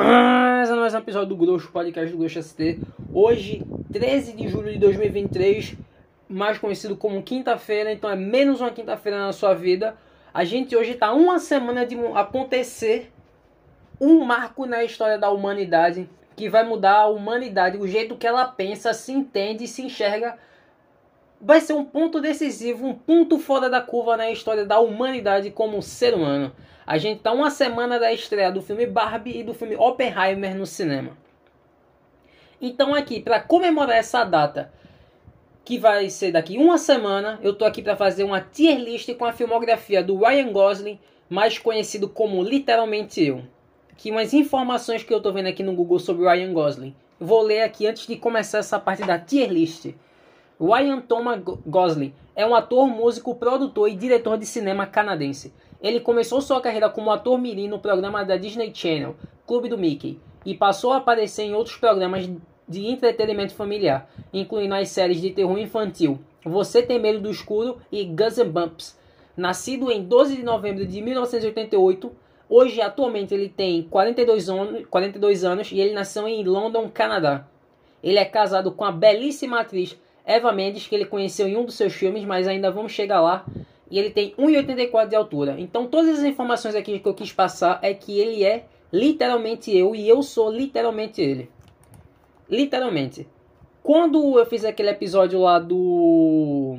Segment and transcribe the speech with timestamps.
[0.00, 2.80] Começando mais um episódio do Grosso Podcast do Grosso ST.
[3.12, 5.76] Hoje, 13 de julho de 2023,
[6.26, 9.94] mais conhecido como quinta-feira, então é menos uma quinta-feira na sua vida.
[10.32, 13.12] A gente hoje está uma semana de acontecer
[14.00, 18.46] um marco na história da humanidade que vai mudar a humanidade, o jeito que ela
[18.46, 20.38] pensa, se entende se enxerga.
[21.38, 25.82] Vai ser um ponto decisivo, um ponto fora da curva na história da humanidade como
[25.82, 26.52] ser humano.
[26.90, 30.66] A gente está uma semana da estreia do filme Barbie e do filme Oppenheimer no
[30.66, 31.16] cinema.
[32.60, 34.72] Então aqui, para comemorar essa data,
[35.64, 39.24] que vai ser daqui uma semana, eu tô aqui para fazer uma tier list com
[39.24, 40.98] a filmografia do Ryan Gosling,
[41.28, 43.44] mais conhecido como literalmente eu.
[43.96, 46.92] Que umas informações que eu tô vendo aqui no Google sobre Ryan Gosling.
[47.20, 49.94] Vou ler aqui antes de começar essa parte da tier list.
[50.60, 55.54] Ryan Thomas Gosling é um ator, músico, produtor e diretor de cinema canadense.
[55.82, 59.16] Ele começou sua carreira como ator mirim no programa da Disney Channel,
[59.46, 62.28] Clube do Mickey, e passou a aparecer em outros programas
[62.68, 68.04] de entretenimento familiar, incluindo as séries de terror infantil Você Tem Medo do Escuro e
[68.04, 68.98] Guns N' Bumps.
[69.36, 72.12] Nascido em 12 de novembro de 1988,
[72.48, 77.46] hoje atualmente ele tem 42 anos, 42 anos e ele nasceu em London, Canadá.
[78.02, 81.74] Ele é casado com a belíssima atriz Eva Mendes, que ele conheceu em um dos
[81.74, 83.44] seus filmes, mas ainda vamos chegar lá.
[83.90, 85.56] E ele tem 1,84 de altura.
[85.58, 89.94] Então todas as informações aqui que eu quis passar é que ele é literalmente eu
[89.94, 91.50] e eu sou literalmente ele.
[92.48, 93.26] Literalmente.
[93.82, 96.78] Quando eu fiz aquele episódio lá do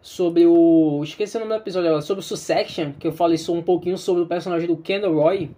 [0.00, 3.52] sobre o esqueci o nome do episódio agora, sobre o Succession, que eu falei só
[3.52, 5.50] um pouquinho sobre o personagem do Kendall Roy,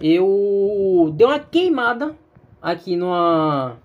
[0.00, 2.16] eu dei uma queimada
[2.60, 3.76] aqui numa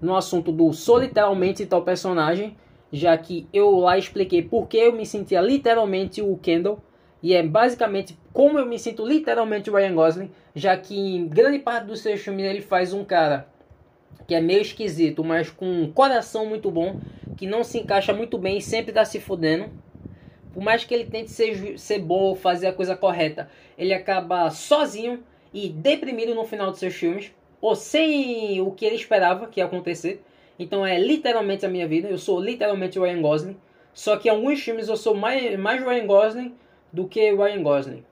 [0.00, 2.56] no assunto do sou literalmente tal personagem,
[2.94, 6.78] já que eu lá expliquei porque eu me sentia literalmente o Kendall,
[7.20, 11.58] e é basicamente como eu me sinto literalmente o Ryan Gosling, já que em grande
[11.58, 13.48] parte dos seus filmes ele faz um cara
[14.28, 17.00] que é meio esquisito, mas com um coração muito bom,
[17.36, 19.70] que não se encaixa muito bem e sempre tá se fudendo.
[20.52, 25.22] Por mais que ele tente ser, ser bom fazer a coisa correta, ele acaba sozinho
[25.52, 29.66] e deprimido no final dos seus filmes ou sem o que ele esperava que ia
[29.66, 30.22] acontecer.
[30.58, 32.08] Então é literalmente a minha vida.
[32.08, 33.56] Eu sou literalmente o Ryan Gosling.
[33.92, 36.54] Só que em alguns filmes eu sou mais, mais Ryan Gosling
[36.92, 38.04] do que Ryan Gosling.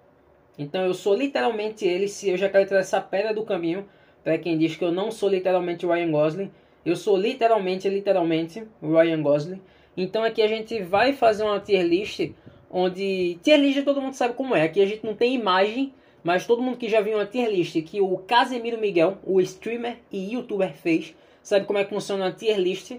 [0.58, 2.08] Então eu sou literalmente ele.
[2.08, 3.86] Se eu já quero tirar essa pedra do caminho
[4.22, 6.50] para quem diz que eu não sou literalmente o Ryan Gosling,
[6.84, 9.60] eu sou literalmente, literalmente o Ryan Gosling.
[9.96, 12.32] Então aqui a gente vai fazer uma tier list
[12.70, 14.62] onde tier list todo mundo sabe como é.
[14.62, 15.92] Aqui a gente não tem imagem
[16.22, 19.98] mas todo mundo que já viu uma tier list que o Casemiro Miguel, o streamer
[20.10, 22.96] e youtuber fez, sabe como é que funciona a tier list.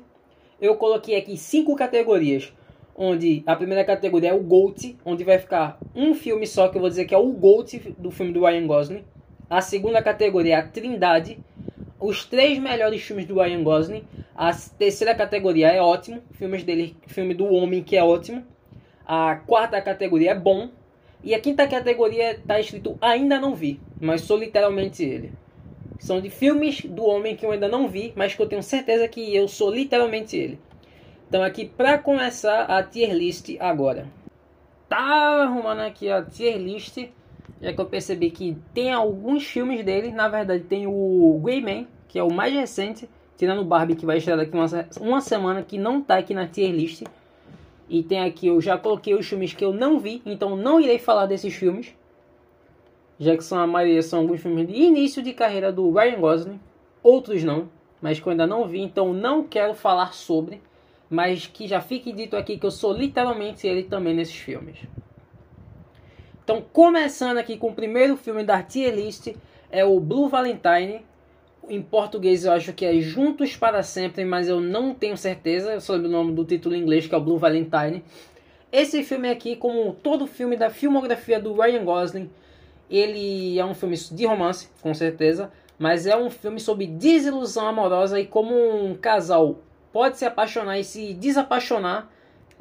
[0.61, 2.53] Eu coloquei aqui cinco categorias,
[2.95, 6.81] onde a primeira categoria é o GOAT, onde vai ficar um filme só que eu
[6.81, 9.03] vou dizer que é o GOAT do filme do Ryan Gosling.
[9.49, 11.39] A segunda categoria é a Trindade,
[11.99, 14.03] os três melhores filmes do Ryan Gosling.
[14.35, 18.43] A terceira categoria é ótimo, filmes dele, filme do homem que é ótimo.
[19.05, 20.69] A quarta categoria é bom,
[21.23, 25.31] e a quinta categoria está escrito Ainda Não Vi, mas sou literalmente ele.
[26.03, 29.07] São de filmes do homem que eu ainda não vi, mas que eu tenho certeza
[29.07, 30.59] que eu sou literalmente ele.
[31.29, 34.05] Então aqui para começar a tier list agora.
[34.89, 34.97] Tá
[35.43, 36.97] arrumando aqui a tier list,
[37.61, 42.19] já que eu percebi que tem alguns filmes dele, na verdade tem o Greyman, que
[42.19, 44.65] é o mais recente, tirando o Barbie que vai estrear daqui uma,
[44.99, 47.03] uma semana, que não tá aqui na tier list.
[47.87, 50.99] E tem aqui, eu já coloquei os filmes que eu não vi, então não irei
[50.99, 51.95] falar desses filmes.
[53.19, 56.59] Já que são a maioria são alguns filmes de início de carreira do Ryan Gosling.
[57.01, 57.69] Outros não,
[58.01, 60.61] mas que eu ainda não vi, então não quero falar sobre.
[61.09, 64.77] Mas que já fique dito aqui que eu sou literalmente ele também nesses filmes.
[66.43, 69.33] Então, começando aqui com o primeiro filme da tier list,
[69.71, 71.05] é o Blue Valentine,
[71.69, 76.07] em português eu acho que é Juntos para Sempre, mas eu não tenho certeza sobre
[76.07, 78.03] o nome do título em inglês, que é o Blue Valentine.
[78.71, 82.29] Esse filme aqui, como todo filme da filmografia do Ryan Gosling,
[82.93, 88.19] ele é um filme de romance, com certeza, mas é um filme sobre desilusão amorosa
[88.19, 89.59] e como um casal
[89.91, 92.09] pode se apaixonar e se desapaixonar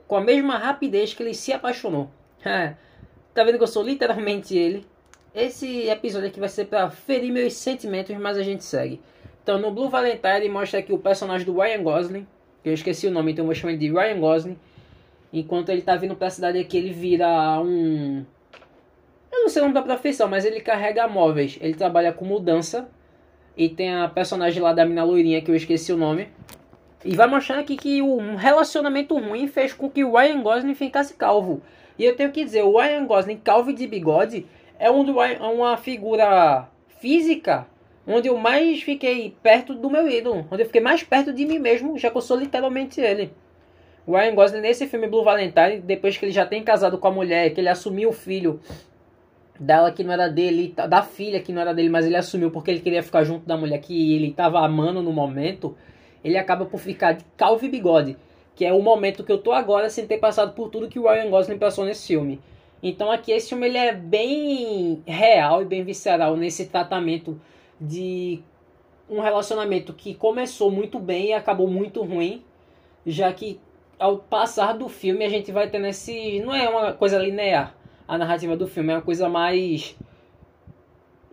[0.08, 2.08] com a mesma rapidez que ele se apaixonou.
[3.34, 4.86] tá vendo que eu sou literalmente ele?
[5.34, 9.00] Esse episódio aqui vai ser para ferir meus sentimentos, mas a gente segue.
[9.42, 12.26] Então, no Blue Valentine mostra aqui o personagem do Ryan Gosling,
[12.62, 14.58] que eu esqueci o nome, então eu vou chamar de Ryan Gosling.
[15.32, 18.24] Enquanto ele tá vindo pra cidade aqui, ele vira um.
[19.32, 21.58] Eu não sei o nome da profissão, mas ele carrega móveis.
[21.60, 22.86] Ele trabalha com mudança.
[23.56, 26.28] E tem a personagem lá da mina loirinha, que eu esqueci o nome.
[27.04, 31.14] E vai mostrando aqui que um relacionamento ruim fez com que o Ryan Gosling ficasse
[31.14, 31.62] calvo.
[31.98, 34.46] E eu tenho que dizer, o Ryan Gosling calvo de bigode
[34.78, 36.68] é um, é uma figura
[37.00, 37.66] física
[38.06, 41.58] onde eu mais fiquei perto do meu ídolo, onde eu fiquei mais perto de mim
[41.58, 43.32] mesmo, já que eu sou literalmente ele.
[44.06, 47.12] O Ryan Gosling nesse filme Blue Valentine, depois que ele já tem casado com a
[47.12, 48.60] mulher, que ele assumiu o filho
[49.62, 52.70] dela que não era dele, da filha que não era dele, mas ele assumiu porque
[52.70, 55.76] ele queria ficar junto da mulher que ele estava amando no momento,
[56.24, 58.16] ele acaba por ficar de calvo e bigode,
[58.56, 61.08] que é o momento que eu tô agora sem ter passado por tudo que o
[61.08, 62.40] Ryan Gosling passou nesse filme.
[62.82, 67.40] Então aqui esse filme ele é bem real e bem visceral nesse tratamento
[67.80, 68.40] de
[69.08, 72.42] um relacionamento que começou muito bem e acabou muito ruim,
[73.06, 73.60] já que
[73.96, 76.40] ao passar do filme a gente vai tendo esse.
[76.40, 77.76] Não é uma coisa linear
[78.06, 79.96] a narrativa do filme, é uma coisa mais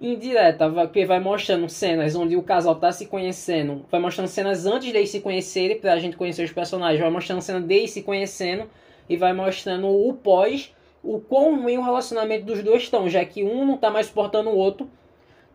[0.02, 4.92] indireta, porque vai mostrando cenas onde o casal está se conhecendo, vai mostrando cenas antes
[4.94, 8.70] deles se conhecerem, para a gente conhecer os personagens, vai mostrando cena deles se conhecendo
[9.10, 10.74] e vai mostrando o pós,
[11.04, 14.50] o quão ruim o relacionamento dos dois estão, já que um não está mais suportando
[14.50, 14.90] o outro.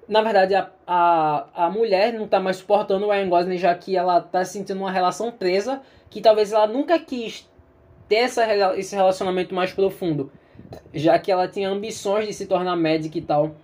[0.07, 3.97] Na verdade, a, a, a mulher não tá mais suportando o Ryan Gosling, já que
[3.97, 5.81] ela tá sentindo uma relação presa,
[6.11, 7.49] que talvez ela nunca quis
[8.07, 10.31] ter essa, esse relacionamento mais profundo,
[10.93, 13.55] já que ela tinha ambições de se tornar médica e tal.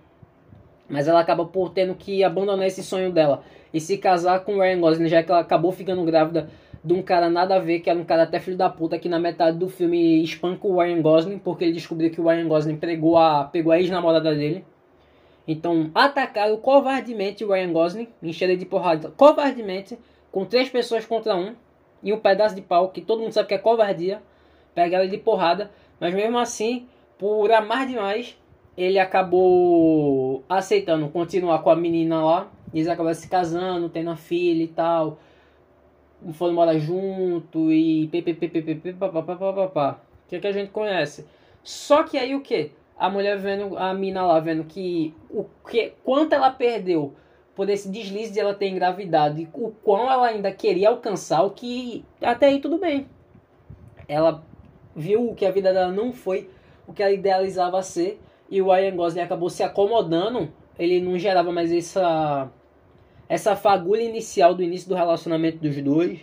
[0.89, 3.43] Mas ela acaba por tendo que abandonar esse sonho dela
[3.73, 6.49] e se casar com o Ryan Gosling, já que ela acabou ficando grávida
[6.83, 9.07] de um cara nada a ver, que era um cara até filho da puta, que
[9.07, 12.77] na metade do filme espanca o Ryan Gosling, porque ele descobriu que o Ryan Gosling
[12.77, 14.65] pegou a, pegou a ex-namorada dele.
[15.47, 19.97] Então, atacaram covardemente o Ryan Gosling, encheram de porrada covardemente,
[20.31, 21.53] com três pessoas contra um,
[22.01, 24.21] e um pedaço de pau, que todo mundo sabe que é covardia,
[24.73, 25.69] pegaram ele de porrada,
[26.01, 28.37] mas mesmo assim, por amar demais,
[28.75, 34.63] ele acabou aceitando continuar com a menina lá, eles acabaram se casando, tendo a filha
[34.63, 35.17] e tal,
[36.33, 38.09] foram morar junto e
[38.99, 41.25] papapá, que é que a gente conhece.
[41.63, 42.71] Só que aí o que?
[43.01, 47.15] a mulher vendo, a mina lá vendo que o que quanto ela perdeu
[47.55, 51.49] por esse deslize de ela ter engravidado e o quão ela ainda queria alcançar, o
[51.49, 53.07] que até aí tudo bem.
[54.07, 54.43] Ela
[54.95, 56.49] viu que a vida dela não foi
[56.87, 61.51] o que ela idealizava ser e o Ryan Gosling acabou se acomodando, ele não gerava
[61.51, 62.49] mais essa
[63.29, 66.19] essa fagulha inicial do início do relacionamento dos dois.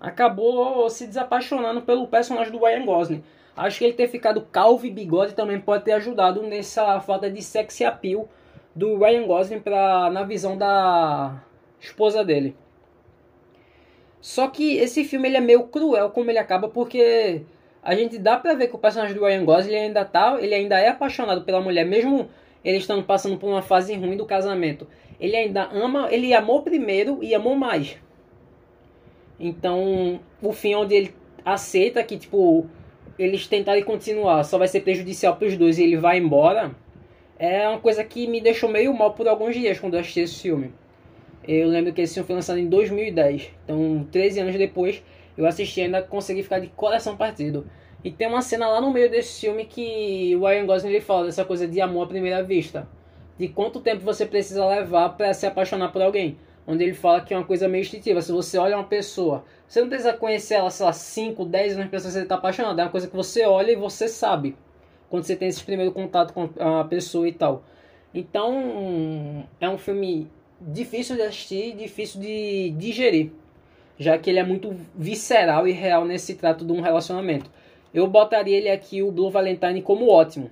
[0.00, 3.22] Acabou se desapaixonando pelo personagem do Ryan Gosling.
[3.56, 7.40] Acho que ele ter ficado calvo e bigode também pode ter ajudado nessa falta de
[7.42, 8.28] sexy appeal
[8.74, 11.40] do Ryan Gosling pra, na visão da
[11.78, 12.56] esposa dele.
[14.20, 17.42] Só que esse filme ele é meio cruel como ele acaba porque
[17.82, 20.54] a gente dá pra ver que o personagem do Ryan Gosling ele ainda tá, ele
[20.54, 22.28] ainda é apaixonado pela mulher, mesmo
[22.64, 24.86] ele estando passando por uma fase ruim do casamento.
[25.20, 27.96] Ele ainda ama, ele amou primeiro e amou mais.
[29.38, 31.14] Então, o fim onde ele
[31.44, 32.66] aceita que tipo
[33.18, 36.72] eles tentarem continuar só vai ser prejudicial para os dois e ele vai embora,
[37.38, 40.42] é uma coisa que me deixou meio mal por alguns dias quando eu assisti esse
[40.42, 40.72] filme.
[41.48, 45.02] Eu lembro que esse filme foi lançado em 2010, então 13 anos depois
[45.34, 47.66] eu assisti e ainda consegui ficar de coração partido.
[48.04, 51.24] E tem uma cena lá no meio desse filme que o Ryan Gosling ele fala
[51.24, 52.86] dessa coisa de amor à primeira vista.
[53.38, 56.36] De quanto tempo você precisa levar para se apaixonar por alguém
[56.66, 58.20] onde ele fala que é uma coisa meio instintiva.
[58.20, 61.88] Se você olha uma pessoa, você não precisa conhecer ela, sei lá, 5, 10 anos
[61.88, 62.78] para você estar apaixonado.
[62.78, 64.54] É uma coisa que você olha e você sabe.
[65.08, 67.64] Quando você tem esse primeiro contato com a pessoa e tal.
[68.12, 70.30] Então, é um filme
[70.60, 73.30] difícil de assistir, difícil de digerir.
[73.98, 77.50] Já que ele é muito visceral e real nesse trato de um relacionamento.
[77.92, 80.50] Eu botaria ele aqui, o Blue Valentine, como ótimo.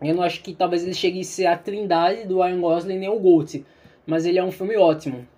[0.00, 3.08] Eu não acho que talvez ele chegue a ser a trindade do Ryan Gosling nem
[3.08, 3.64] o Gold
[4.08, 5.28] mas ele é um filme ótimo.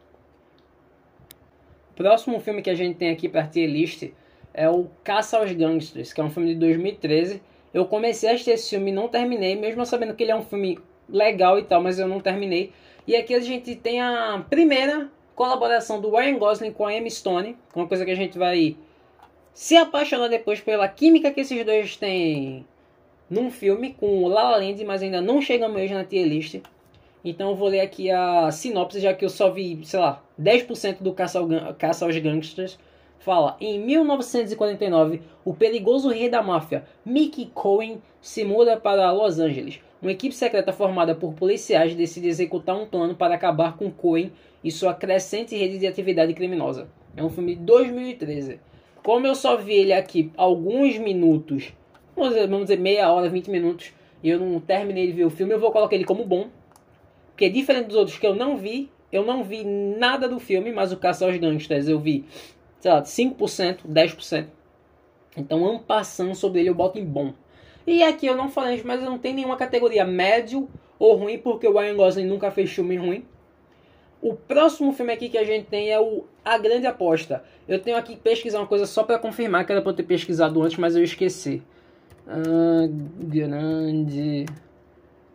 [1.97, 4.13] Próximo filme que a gente tem aqui para tier list
[4.55, 7.43] é o Caça aos Gangsters, que é um filme de 2013.
[7.75, 10.43] Eu comecei a assistir esse filme e não terminei, mesmo sabendo que ele é um
[10.43, 12.73] filme legal e tal, mas eu não terminei.
[13.07, 17.57] E aqui a gente tem a primeira colaboração do Ryan Gosling com a Emma Stone,
[17.75, 18.77] uma coisa que a gente vai
[19.55, 22.67] se apaixonar depois pela química que esses dois têm
[23.29, 26.61] num filme com o La La Land, mas ainda não chegamos na tier list.
[27.25, 30.99] Então eu vou ler aqui a sinopse, já que eu só vi, sei lá, 10%
[31.01, 32.79] do Caça, ao, Caça aos Gangsters.
[33.19, 39.81] Fala, em 1949, o perigoso rei da máfia, Mickey Cohen, se muda para Los Angeles.
[40.01, 44.71] Uma equipe secreta formada por policiais decide executar um plano para acabar com Cohen e
[44.71, 46.89] sua crescente rede de atividade criminosa.
[47.17, 48.61] É um filme de 2013.
[49.03, 51.73] Como eu só vi ele aqui alguns minutos,
[52.15, 55.31] vamos dizer, vamos dizer meia hora, 20 minutos, e eu não terminei de ver o
[55.31, 56.49] filme, eu vou colocar ele como bom,
[57.31, 60.93] porque diferente dos outros que eu não vi, eu não vi nada do filme, mas
[60.93, 62.25] o Caça aos Gangsters eu vi,
[62.79, 64.47] sei lá, 5%, 10%.
[65.37, 67.33] Então, ampassando sobre ele, eu boto em bom.
[67.91, 71.67] E aqui eu não falei, mas eu não tenho nenhuma categoria médio ou ruim, porque
[71.67, 73.25] o Ryan Gosling nunca fez filme ruim.
[74.23, 77.43] O próximo filme aqui que a gente tem é o A Grande Aposta.
[77.67, 80.05] Eu tenho aqui que pesquisar uma coisa só para confirmar, que era para eu ter
[80.05, 81.65] pesquisado antes, mas eu esqueci.
[82.29, 82.87] A
[83.19, 84.47] Grande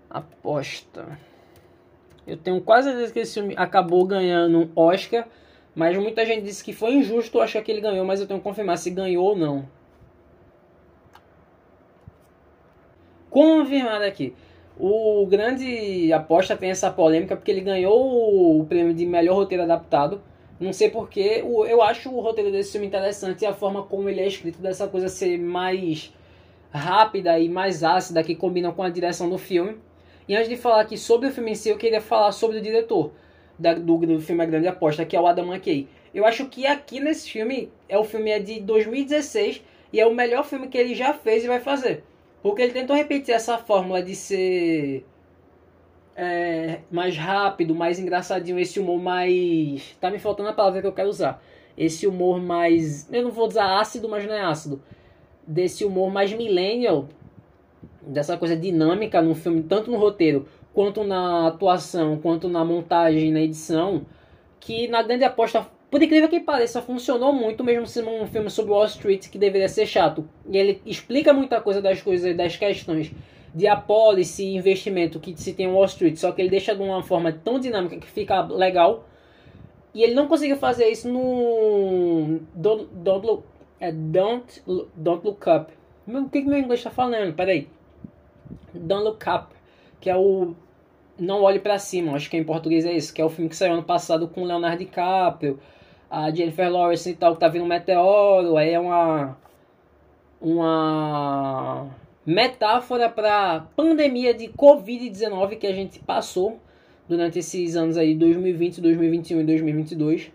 [0.09, 1.19] Aposta.
[2.25, 5.27] Eu tenho quase certeza que esse filme acabou ganhando um Oscar,
[5.75, 8.45] mas muita gente disse que foi injusto achar que ele ganhou, mas eu tenho que
[8.45, 9.67] confirmar se ganhou ou não.
[13.35, 14.33] Confirmado aqui.
[14.79, 20.21] O grande aposta tem essa polêmica porque ele ganhou o prêmio de melhor roteiro adaptado.
[20.57, 24.21] Não sei porquê, eu acho o roteiro desse filme interessante e a forma como ele
[24.21, 26.13] é escrito, dessa coisa ser mais
[26.71, 29.75] rápida e mais ácida, que combina com a direção do filme.
[30.29, 32.61] E antes de falar aqui sobre o filme em si, eu queria falar sobre o
[32.61, 33.11] diretor
[33.59, 35.89] da, do, do filme A Grande Aposta, que é o Adam McKay.
[36.13, 39.61] Eu acho que aqui nesse filme, é o filme é de 2016
[39.91, 42.01] e é o melhor filme que ele já fez e vai fazer.
[42.45, 45.03] Porque ele tentou repetir essa fórmula de ser
[46.15, 49.97] é, mais rápido, mais engraçadinho, esse humor mais.
[49.99, 51.43] Tá me faltando a palavra que eu quero usar.
[51.75, 53.11] Esse humor mais.
[53.11, 54.79] Eu não vou dizer ácido, mas não é ácido.
[55.47, 57.09] Desse humor mais millennial,
[57.99, 63.41] dessa coisa dinâmica no filme, tanto no roteiro, quanto na atuação, quanto na montagem, na
[63.41, 64.05] edição,
[64.59, 68.73] que na grande aposta por incrível que pareça, funcionou muito, mesmo sendo um filme sobre
[68.73, 70.27] Wall Street que deveria ser chato.
[70.45, 73.13] E ele explica muita coisa das coisas, das questões
[73.53, 76.81] de apólice e investimento que se tem em Wall Street, só que ele deixa de
[76.81, 79.07] uma forma tão dinâmica que fica legal.
[79.93, 83.45] E ele não conseguiu fazer isso no Don't, don't, look,
[83.79, 84.63] é don't,
[84.97, 85.71] don't Look Up.
[86.05, 87.33] O que, que meu inglês está falando?
[87.33, 87.69] Peraí.
[88.73, 89.55] Don't Look Up,
[90.01, 90.55] que é o
[91.17, 93.55] Não Olhe para Cima, acho que em português é isso, que é o filme que
[93.55, 95.57] saiu ano passado com Leonardo DiCaprio
[96.09, 99.37] a Jennifer Lawrence e tal, que tá vindo um meteoro, aí é uma
[100.41, 101.87] uma
[102.25, 106.59] metáfora para pandemia de Covid-19 que a gente passou
[107.07, 110.31] durante esses anos aí, 2020, 2021 e 2022.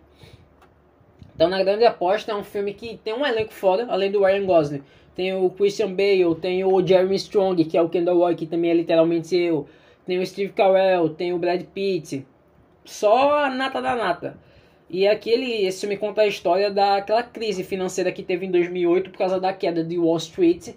[1.35, 4.47] Então, na grande aposta, é um filme que tem um elenco foda, além do Ryan
[4.47, 4.83] Gosling.
[5.15, 8.71] Tem o Christian Bale, tem o Jeremy Strong, que é o Kendall Roy, que também
[8.71, 9.67] é literalmente eu.
[10.07, 12.27] Tem o Steve Carell, tem o Brad Pitt.
[12.85, 14.37] Só a nata da nata.
[14.93, 19.19] E aquele, esse filme conta a história daquela crise financeira que teve em 2008 por
[19.19, 20.71] causa da queda de Wall Street.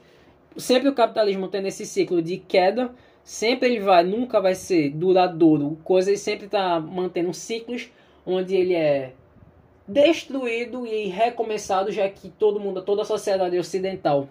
[0.55, 2.93] Sempre o capitalismo tem esse ciclo de queda,
[3.23, 5.79] sempre ele vai, nunca vai ser duradouro.
[5.83, 7.89] Coisas sempre está mantendo ciclos
[8.23, 9.13] onde ele é
[9.87, 14.29] destruído e recomeçado, já que todo mundo, toda a sociedade ocidental,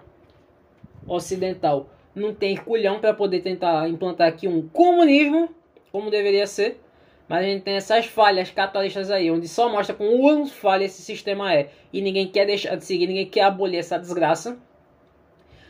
[1.09, 5.49] ocidental não tem culhão para poder tentar implantar aqui um comunismo
[5.91, 6.81] como deveria ser.
[7.33, 11.01] Mas a gente tem essas falhas capitalistas aí, onde só mostra com quão falha esse
[11.01, 11.71] sistema é.
[11.91, 14.59] E ninguém quer deixar de seguir, ninguém quer abolir essa desgraça.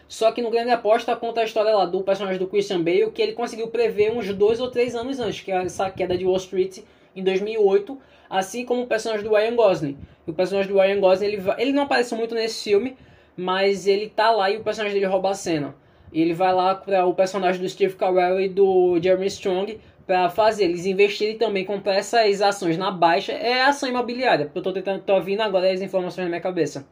[0.08, 3.22] Só que no Grande Aposta conta a história lá do personagem do Christian Bale, que
[3.22, 6.38] ele conseguiu prever uns dois ou três anos antes, que é essa queda de Wall
[6.38, 6.80] Street
[7.14, 7.96] em 2008,
[8.28, 9.96] assim como o personagem do Ryan Gosling.
[10.26, 12.96] o personagem do Ryan Gosling, ele, ele não aparece muito nesse filme,
[13.36, 15.76] mas ele tá lá e o personagem dele rouba a cena.
[16.12, 19.80] E ele vai lá para o personagem do Steve Carell e do Jeremy Strong
[20.12, 24.50] para fazer eles investirem também comprar essas ações na baixa é ação imobiliária.
[24.54, 26.86] Eu estou tentando tô ouvindo agora as informações na minha cabeça.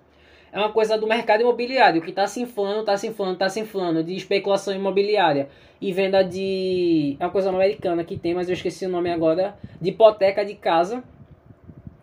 [0.50, 3.60] É uma coisa do mercado imobiliário que está se inflando, está se inflando, está se
[3.60, 5.50] inflando de especulação imobiliária
[5.82, 9.54] e venda de é uma coisa americana que tem, mas eu esqueci o nome agora,
[9.78, 11.04] de hipoteca de casa.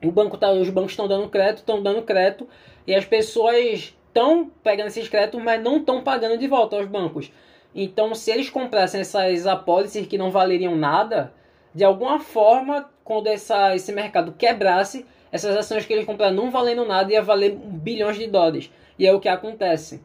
[0.06, 2.48] O banco tá, os bancos estão dando crédito, estão dando crédito
[2.86, 7.32] e as pessoas estão pegando esses créditos, mas não estão pagando de volta aos bancos.
[7.74, 11.34] Então, se eles comprassem essas apólices que não valeriam nada,
[11.74, 16.86] de alguma forma, quando essa, esse mercado quebrasse, essas ações que eles compraram não valendo
[16.86, 18.72] nada ia valer bilhões de dólares.
[18.98, 20.02] E é o que acontece.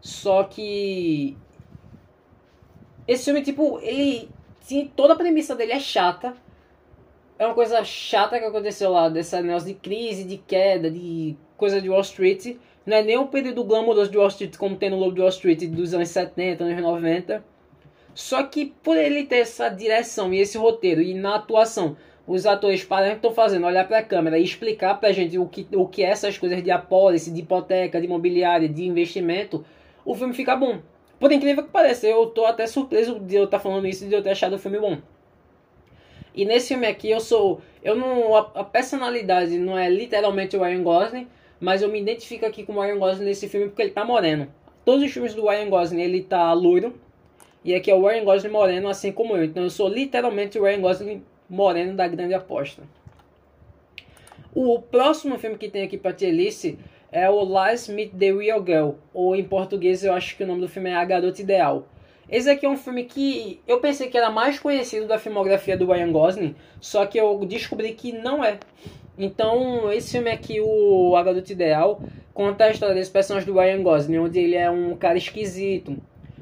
[0.00, 1.36] Só que
[3.06, 4.28] esse filme, tipo, ele.
[4.60, 6.34] Sim, toda a premissa dele é chata.
[7.38, 11.80] É uma coisa chata que aconteceu lá, dessa negócio de crise, de queda, de coisa
[11.80, 12.56] de Wall Street.
[12.86, 15.30] Não é nem o período glamouroso de Wall Street como tem no Lobo de Wall
[15.30, 17.44] Street dos anos 70, anos 90.
[18.14, 22.84] Só que por ele ter essa direção e esse roteiro e na atuação, os atores
[22.84, 25.66] param que estão fazendo, olhar para a câmera e explicar para a gente o que,
[25.74, 29.64] o que é essas coisas de apólice, de hipoteca, de imobiliária, de investimento,
[30.04, 30.80] o filme fica bom.
[31.18, 34.08] Por incrível que pareça, eu tô até surpreso de eu estar tá falando isso e
[34.08, 34.98] de eu ter achado o filme bom.
[36.34, 37.60] E nesse filme aqui eu sou.
[37.82, 38.34] Eu não.
[38.34, 41.28] A, a personalidade não é literalmente o Ryan Gosling,
[41.60, 44.48] mas eu me identifico aqui com o Ryan Gosling nesse filme porque ele tá moreno.
[44.84, 46.94] Todos os filmes do Ryan Gosling ele tá loiro.
[47.64, 49.44] E aqui é o Ryan Gosling moreno, assim como eu.
[49.44, 52.82] Então eu sou literalmente o Ryan Gosling moreno da grande aposta.
[54.54, 56.76] O próximo filme que tem aqui pra tier list
[57.10, 58.90] é o Lies Meet the Real Girl.
[59.12, 61.88] Ou em português eu acho que o nome do filme é A Garota Ideal.
[62.28, 65.86] Esse aqui é um filme que eu pensei que era mais conhecido da filmografia do
[65.86, 68.58] Ryan Gosling, só que eu descobri que não é.
[69.18, 72.00] Então, esse filme aqui, o A Garota Ideal,
[72.32, 75.96] conta a história desse personagem do Ryan Gosling, onde ele é um cara esquisito,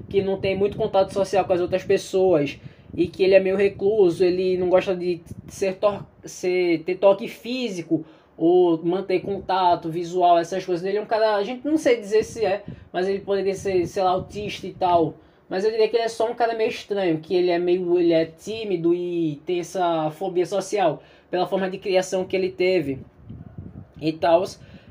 [0.09, 2.59] que não tem muito contato social com as outras pessoas,
[2.95, 5.79] e que ele é meio recluso, ele não gosta de ser,
[6.25, 8.05] ser ter toque físico,
[8.37, 10.85] ou manter contato visual, essas coisas.
[10.85, 13.87] Ele é um cara, a gente não sei dizer se é, mas ele poderia ser,
[13.87, 15.15] sei lá, autista e tal.
[15.52, 17.99] Mas eu diria que ele é só um cara meio estranho, que ele é meio,
[18.00, 23.00] ele é tímido e tem essa fobia social pela forma de criação que ele teve
[24.00, 24.42] e tal.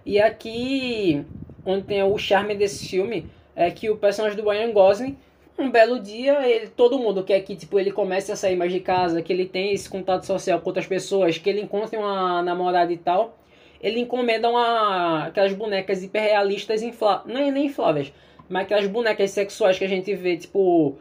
[0.06, 1.26] E aqui,
[1.66, 3.26] onde tem o charme desse filme,
[3.56, 5.18] é que o personagem do Ryan Gosling,
[5.58, 8.82] um belo dia, ele, todo mundo quer que tipo, ele comece a sair mais de
[8.82, 12.94] casa, que ele tenha esse contato social com outras pessoas, que ele encontre uma namorada
[12.94, 13.36] e tal.
[13.82, 18.14] Ele encomenda uma, aquelas bonecas hiperrealistas, infla, não é nem infláveis,
[18.52, 20.98] mas aquelas bonecas sexuais que a gente vê, tipo.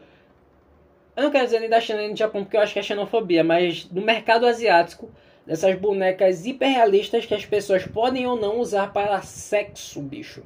[1.15, 2.83] Eu não quero dizer nem da China nem do Japão, porque eu acho que é
[2.83, 5.09] xenofobia, mas do mercado asiático,
[5.45, 10.41] dessas bonecas hiperrealistas que as pessoas podem ou não usar para sexo, bicho.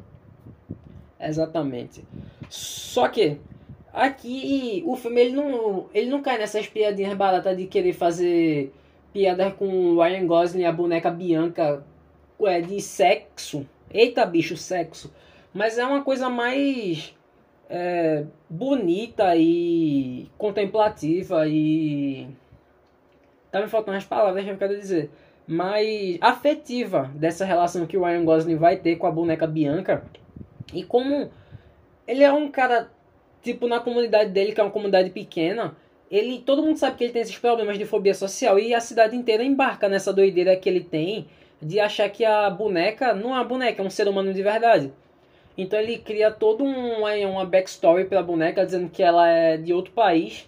[1.19, 2.03] Exatamente.
[2.49, 3.37] Só que
[3.93, 8.73] aqui o filme ele não, ele não cai nessas piadinhas baratas de querer fazer
[9.13, 11.83] piadas com o Ryan Gosling e a boneca Bianca
[12.41, 13.65] é, de sexo.
[13.93, 15.13] Eita, bicho, sexo.
[15.55, 17.15] Mas é uma coisa mais
[17.69, 22.27] é, bonita e contemplativa e
[23.55, 25.09] Tá me faltando as palavras que eu quero dizer.
[25.47, 30.03] Mas afetiva dessa relação que o Ryan Gosling vai ter com a boneca Bianca.
[30.73, 31.31] E como
[32.05, 32.91] ele é um cara,
[33.41, 35.73] tipo, na comunidade dele, que é uma comunidade pequena,
[36.11, 39.15] ele todo mundo sabe que ele tem esses problemas de fobia social e a cidade
[39.15, 41.25] inteira embarca nessa doideira que ele tem
[41.61, 44.91] de achar que a boneca não é uma boneca, é um ser humano de verdade.
[45.57, 49.93] Então ele cria todo um, uma backstory pra boneca, dizendo que ela é de outro
[49.93, 50.47] país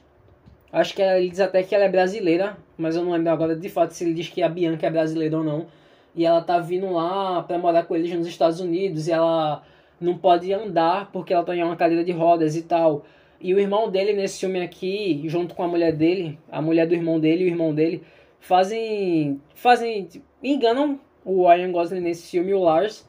[0.71, 3.69] Acho que ele diz até que ela é brasileira, mas eu não lembro agora de
[3.69, 5.67] fato se ele diz que a Bianca é brasileira ou não.
[6.13, 9.63] E ela tá vindo lá pra morar com eles nos Estados Unidos e ela
[9.99, 13.05] não pode andar porque ela tá em uma cadeira de rodas e tal.
[13.39, 16.95] E o irmão dele nesse filme aqui, junto com a mulher dele, a mulher do
[16.95, 18.03] irmão dele e o irmão dele,
[18.39, 19.39] fazem.
[19.55, 20.09] fazem.
[20.43, 23.06] enganam o Ryan Gosling nesse filme, o Lars,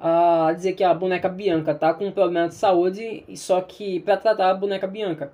[0.00, 4.16] a dizer que a boneca Bianca tá com um problema de saúde, só que para
[4.16, 5.32] tratar a boneca Bianca.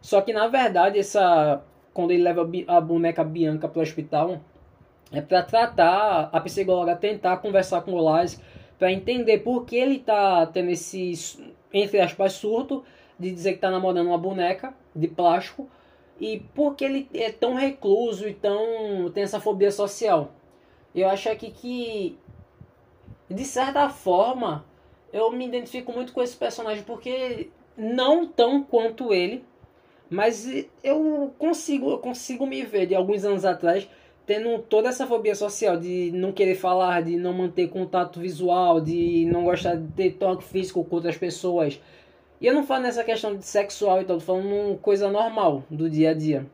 [0.00, 1.62] Só que na verdade, essa
[1.94, 4.40] quando ele leva a boneca Bianca para o hospital,
[5.12, 8.40] é para tratar, a psicóloga tentar conversar com o Lars
[8.78, 12.84] para entender por que ele tá tendo esse, entre aspas, surto
[13.18, 15.68] de dizer que tá namorando uma boneca de plástico
[16.20, 20.32] e por que ele é tão recluso e tão tem essa fobia social.
[20.92, 22.18] Eu acho aqui que,
[23.30, 24.64] de certa forma,
[25.12, 29.44] eu me identifico muito com esse personagem porque não tão quanto ele,
[30.10, 30.46] mas
[30.82, 33.88] eu consigo, eu consigo me ver de alguns anos atrás
[34.26, 39.26] tendo toda essa fobia social de não querer falar, de não manter contato visual, de
[39.26, 41.80] não gostar de ter toque físico com outras pessoas.
[42.40, 45.90] E eu não falo nessa questão de sexual e tal, tô falando coisa normal do
[45.90, 46.46] dia a dia.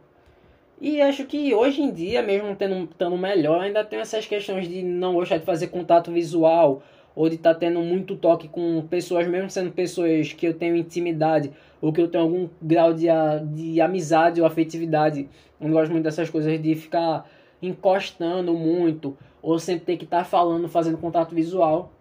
[0.80, 4.82] E acho que hoje em dia, mesmo tendo, tendo melhor, ainda tem essas questões de
[4.82, 6.82] não gostar de fazer contato visual
[7.14, 10.74] ou de estar tá tendo muito toque com pessoas, mesmo sendo pessoas que eu tenho
[10.74, 13.08] intimidade ou que eu tenho algum grau de,
[13.52, 15.28] de amizade ou afetividade.
[15.60, 17.28] Eu não gosto muito dessas coisas de ficar
[17.60, 21.92] encostando muito ou sempre ter que estar tá falando, fazendo contato visual.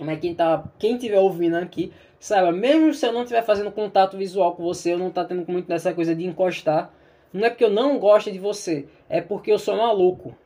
[0.00, 4.18] Mas quem tá, quem tiver ouvindo aqui, saiba, mesmo se eu não estiver fazendo contato
[4.18, 6.92] visual com você, eu não tá tendo muito dessa coisa de encostar.
[7.32, 10.36] Não é porque eu não gosto de você, é porque eu sou maluco.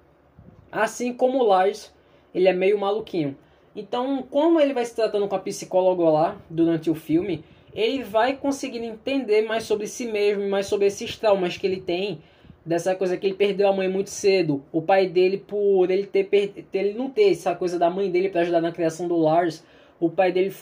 [0.71, 1.93] Assim como o Lars,
[2.35, 3.37] ele é meio maluquinho.
[3.75, 7.45] Então, como ele vai se tratando com a psicóloga lá durante o filme,
[7.75, 12.23] ele vai conseguindo entender mais sobre si mesmo, mais sobre esses traumas que ele tem,
[12.65, 16.29] dessa coisa que ele perdeu a mãe muito cedo, o pai dele por ele ter
[16.73, 19.65] ele não ter essa coisa da mãe dele para ajudar na criação do Lars,
[20.01, 20.53] o pai dele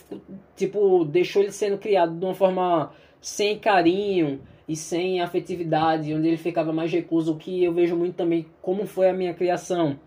[0.55, 6.37] tipo deixou ele sendo criado de uma forma sem carinho e sem afetividade, onde ele
[6.37, 9.99] ficava mais recluso, o que eu vejo muito também como foi a minha criação,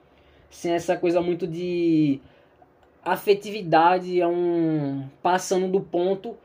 [0.51, 2.21] sem essa coisa muito de
[3.05, 6.37] afetividade, é um passando do ponto,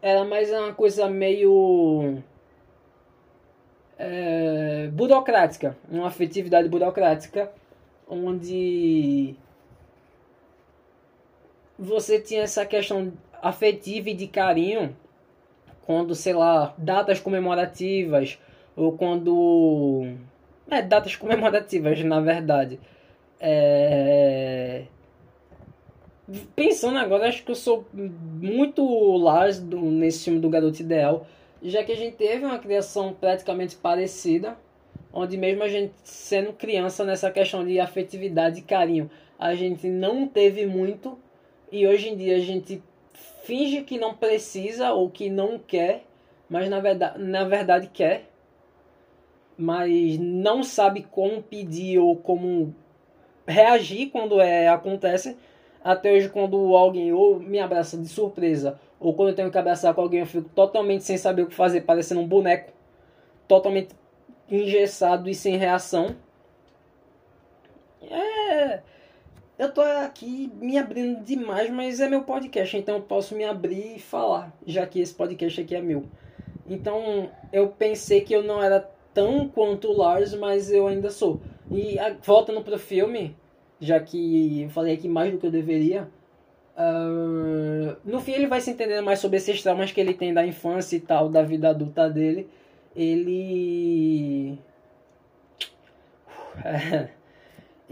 [0.00, 2.22] era mais uma coisa meio
[3.98, 7.52] é, burocrática, uma afetividade burocrática,
[8.08, 9.34] onde
[11.78, 13.12] você tinha essa questão
[13.42, 14.96] afetiva e de carinho
[15.92, 18.38] quando, sei lá, datas comemorativas
[18.74, 20.06] ou quando
[20.70, 22.80] é datas comemorativas, na verdade.
[23.38, 24.84] É,
[26.56, 28.82] pensando agora, acho que eu sou muito
[29.64, 31.26] do, nesse filme do Garoto Ideal.
[31.62, 34.56] já que a gente teve uma criação praticamente parecida,
[35.12, 40.26] onde mesmo a gente sendo criança nessa questão de afetividade e carinho, a gente não
[40.26, 41.18] teve muito
[41.70, 42.82] e hoje em dia a gente
[43.42, 46.04] finge que não precisa ou que não quer,
[46.48, 48.28] mas na verdade, na verdade quer,
[49.56, 52.74] mas não sabe como pedir ou como
[53.46, 55.36] reagir quando é acontece.
[55.84, 59.92] Até hoje, quando alguém ou me abraça de surpresa, ou quando eu tenho que abraçar
[59.92, 62.72] com alguém, eu fico totalmente sem saber o que fazer, parecendo um boneco,
[63.48, 63.96] totalmente
[64.48, 66.14] engessado e sem reação.
[68.02, 68.80] É.
[69.58, 73.96] Eu tô aqui me abrindo demais, mas é meu podcast, então eu posso me abrir
[73.96, 76.04] e falar, já que esse podcast aqui é meu.
[76.68, 78.80] Então eu pensei que eu não era
[79.12, 81.40] tão quanto o Lars, mas eu ainda sou.
[81.70, 83.36] E voltando pro filme,
[83.78, 86.08] já que eu falei aqui mais do que eu deveria,
[86.76, 90.46] uh, no fim ele vai se entendendo mais sobre esses traumas que ele tem da
[90.46, 92.48] infância e tal, da vida adulta dele.
[92.96, 94.58] Ele.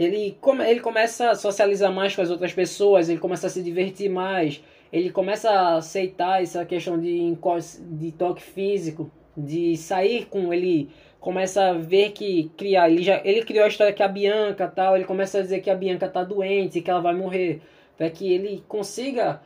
[0.00, 3.62] ele, come, ele começa a socializar mais com as outras pessoas, ele começa a se
[3.62, 7.36] divertir mais, ele começa a aceitar essa questão de,
[7.82, 10.88] de toque físico, de sair com ele,
[11.20, 14.96] começa a ver que criar, ele já ele criou a história que a Bianca tal,
[14.96, 17.60] ele começa a dizer que a Bianca tá doente, que ela vai morrer,
[17.98, 19.42] para que ele consiga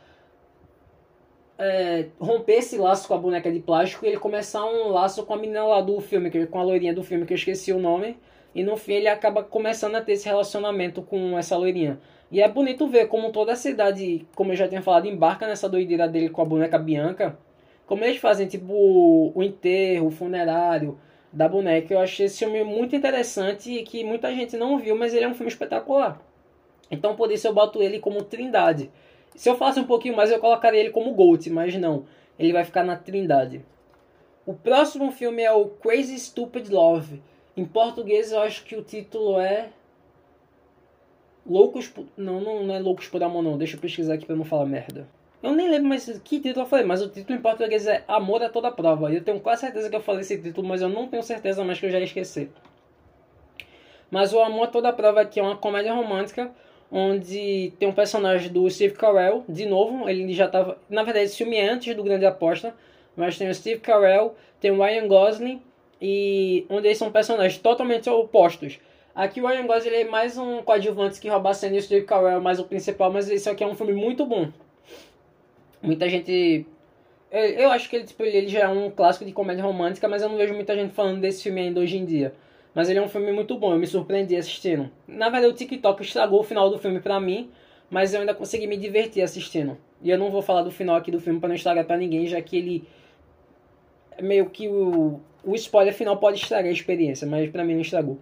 [1.59, 5.35] é, romper esse laço com a boneca de plástico e ele começar um laço com
[5.35, 8.17] a menina lá do filme, com a loirinha do filme que eu esqueci o nome
[8.55, 11.99] e no fim ele acaba começando a ter esse relacionamento com essa loirinha.
[12.31, 15.69] E é bonito ver como toda a cidade, como eu já tinha falado, embarca nessa
[15.69, 17.38] doideira dele com a boneca Bianca.
[17.87, 20.99] Como eles fazem, tipo, o enterro, o funerário
[21.33, 21.93] da boneca.
[21.93, 25.29] Eu achei esse filme muito interessante e que muita gente não viu, mas ele é
[25.29, 26.21] um filme espetacular.
[26.90, 28.90] Então por isso eu boto ele como Trindade.
[29.35, 32.05] Se eu falasse um pouquinho mais, eu colocaria ele como Gold, mas não.
[32.38, 33.64] Ele vai ficar na Trindade.
[34.47, 37.21] O próximo filme é o Crazy Stupid Love
[37.57, 39.69] em português eu acho que o título é
[41.47, 42.07] Loucos por...
[42.17, 43.59] Não, não, é Loucos por Amor não.
[43.59, 45.07] Deixa eu pesquisar aqui pra não falar merda.
[45.43, 48.43] Eu nem lembro mais que título eu falei, mas o título em português é Amor
[48.43, 49.12] a Toda Prova.
[49.12, 51.62] E eu tenho quase certeza que eu falei esse título, mas eu não tenho certeza
[51.62, 52.49] mais que eu já esqueci.
[54.11, 56.51] Mas o Amor a Toda Prova aqui é uma comédia romântica
[56.90, 61.37] onde tem um personagem do Steve Carell, de novo, ele já estava, na verdade esse
[61.37, 62.73] filme é antes do Grande Aposta,
[63.17, 65.61] mas tem o Steve Carell, tem o Ryan Gosling
[66.07, 68.79] e onde eles são personagens totalmente opostos.
[69.14, 72.05] Aqui o Ryan Gosling é mais um coadjuvante que rouba a cena e o Steve
[72.05, 74.53] Carell é mais o principal, mas esse aqui é um filme muito bom.
[75.81, 76.67] Muita gente...
[77.31, 80.29] Eu acho que ele, tipo, ele já é um clássico de comédia romântica, mas eu
[80.29, 82.35] não vejo muita gente falando desse filme ainda hoje em dia.
[82.75, 84.90] Mas ele é um filme muito bom, eu me surpreendi assistindo.
[85.09, 87.51] Na verdade, o TikTok estragou o final do filme pra mim,
[87.88, 89.79] mas eu ainda consegui me divertir assistindo.
[90.03, 92.27] E eu não vou falar do final aqui do filme para não estragar pra ninguém,
[92.27, 92.85] já que ele
[94.21, 98.19] meio que o, o spoiler final pode estragar a experiência, mas pra mim não estragou.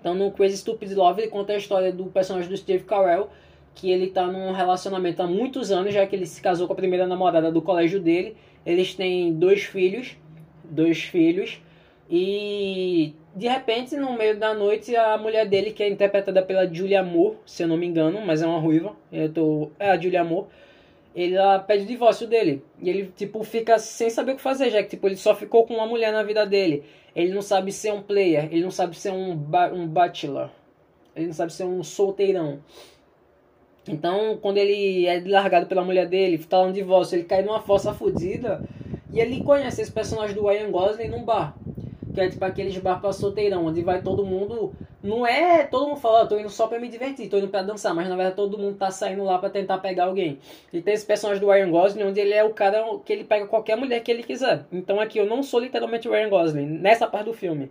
[0.00, 3.28] Então no Crazy Stupid Love ele conta a história do personagem do Steve Carell,
[3.74, 6.76] que ele tá num relacionamento há muitos anos, já que ele se casou com a
[6.76, 8.36] primeira namorada do colégio dele.
[8.64, 10.16] Eles têm dois filhos,
[10.64, 11.60] dois filhos,
[12.10, 17.02] e de repente, no meio da noite, a mulher dele, que é interpretada pela Julia
[17.02, 20.24] Moore, se eu não me engano, mas é uma ruiva, eu tô, é a Julia
[20.24, 20.48] Moore,
[21.14, 22.64] ele pede o divórcio dele.
[22.80, 25.66] E ele, tipo, fica sem saber o que fazer, já que, tipo, ele só ficou
[25.66, 26.84] com uma mulher na vida dele.
[27.14, 30.50] Ele não sabe ser um player, ele não sabe ser um, ba um bachelor.
[31.14, 32.60] Ele não sabe ser um solteirão.
[33.88, 37.92] Então, quando ele é largado pela mulher dele, tá no divórcio, ele cai numa fossa
[37.92, 38.62] fodida.
[39.12, 41.56] E ele conhece esse personagem do Ryan Gosling num bar
[42.12, 44.72] que é tipo aqueles bar pra solteirão, onde vai todo mundo.
[45.02, 47.62] Não é todo mundo fala, oh, tô indo só pra me divertir, tô indo pra
[47.62, 50.38] dançar, mas na verdade todo mundo tá saindo lá pra tentar pegar alguém.
[50.72, 53.46] E tem esse personagem do Ryan Gosling, onde ele é o cara que ele pega
[53.46, 54.66] qualquer mulher que ele quiser.
[54.70, 57.70] Então aqui eu não sou literalmente o Ryan Gosling, nessa parte do filme.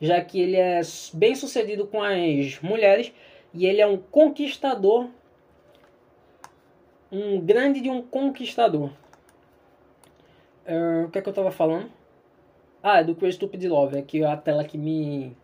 [0.00, 0.80] Já que ele é
[1.12, 3.12] bem sucedido com as mulheres
[3.52, 5.08] e ele é um conquistador.
[7.10, 8.90] Um grande de um conquistador.
[10.66, 11.90] Uh, o que é que eu tava falando?
[12.82, 13.98] Ah, é do Crazy Stupid Love.
[13.98, 15.36] Aqui é a tela que me.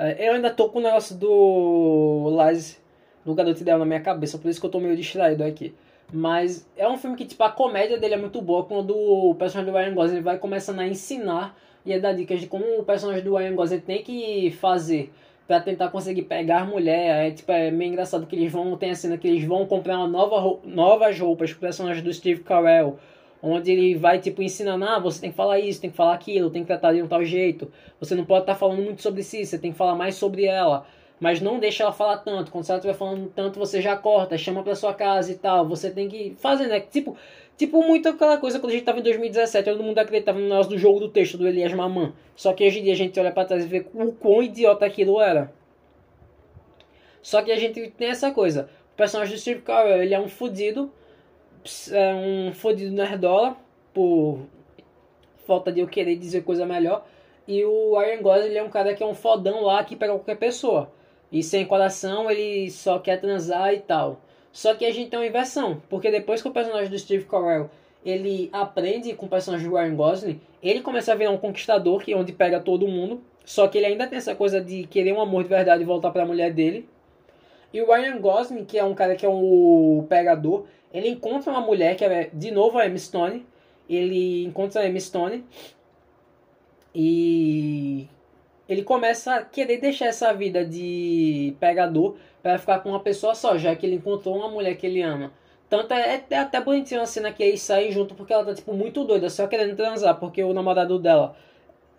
[0.00, 2.80] É, eu ainda tô com o negócio do Lies
[3.22, 5.74] do Garoto Ideal na minha cabeça, por isso que eu tô meio distraído aqui.
[6.10, 9.70] Mas é um filme que, tipo, a comédia dele é muito boa quando o personagem
[9.70, 13.22] do Ryan Gosling vai começando a ensinar e a dar dicas de como o personagem
[13.22, 15.12] do Ryan Gosling tem que fazer
[15.46, 17.26] para tentar conseguir pegar mulher.
[17.26, 19.98] É, tipo, é meio engraçado que eles vão, tem a cena que eles vão comprar
[19.98, 22.98] uma nova, novas roupas pro personagem do Steve Carell
[23.42, 26.50] onde ele vai tipo ensinando, ah, você tem que falar isso, tem que falar aquilo,
[26.50, 27.70] tem que tratar de um tal jeito.
[27.98, 30.44] Você não pode estar tá falando muito sobre si, você tem que falar mais sobre
[30.44, 30.86] ela.
[31.18, 32.50] Mas não deixa ela falar tanto.
[32.50, 35.68] Quando ela estiver falando tanto, você já corta, chama pra sua casa e tal.
[35.68, 36.80] Você tem que fazer, né?
[36.80, 37.14] Tipo,
[37.60, 40.70] Tipo, muito aquela coisa quando a gente tava em 2017, todo mundo acreditava no negócio
[40.70, 42.14] do jogo do texto do Elias Mamã.
[42.34, 44.86] Só que hoje em dia a gente olha pra trás e vê o quão idiota
[44.86, 45.52] aquilo era.
[47.20, 48.70] Só que a gente tem essa coisa.
[48.94, 50.90] O personagem do Steve Carell, ele é um fudido,
[52.14, 53.56] um fudido nerdola,
[53.92, 54.40] por
[55.46, 57.04] falta de eu querer dizer coisa melhor.
[57.46, 60.36] E o Ryan Gosling, é um cara que é um fodão lá que pega qualquer
[60.36, 60.92] pessoa.
[61.32, 64.20] E sem coração, ele só quer transar e tal.
[64.52, 67.70] Só que a gente tem uma inversão, porque depois que o personagem do Steve Carell
[68.04, 72.12] ele aprende com o personagem do Ryan Gosling, ele começa a virar um conquistador, que
[72.12, 75.20] é onde pega todo mundo, só que ele ainda tem essa coisa de querer um
[75.20, 76.88] amor de verdade e voltar para a mulher dele.
[77.72, 81.60] E o Ryan Gosling, que é um cara que é um pegador, ele encontra uma
[81.60, 83.46] mulher que é de novo a Emma Stone.
[83.88, 85.44] Ele encontra a Emma Stone
[86.94, 88.08] e
[88.68, 93.56] ele começa a querer deixar essa vida de pegador para ficar com uma pessoa só,
[93.58, 95.32] já que ele encontrou uma mulher que ele ama.
[95.68, 98.72] Tanto é, é até bonitinho a cena que eles saem junto porque ela tá tipo
[98.72, 101.36] muito doida, só querendo transar, porque o namorado dela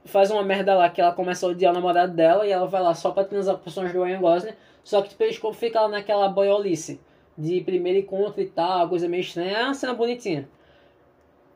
[0.03, 2.81] faz uma merda lá que ela começa a odiar o namorado dela e ela vai
[2.81, 5.87] lá só pra transar com personagem do Ryan Gosling, só que tipo, eles ficam lá
[5.87, 6.99] naquela boiolice
[7.37, 10.47] de primeiro encontro e tal, coisa meio estranha, é uma cena bonitinha.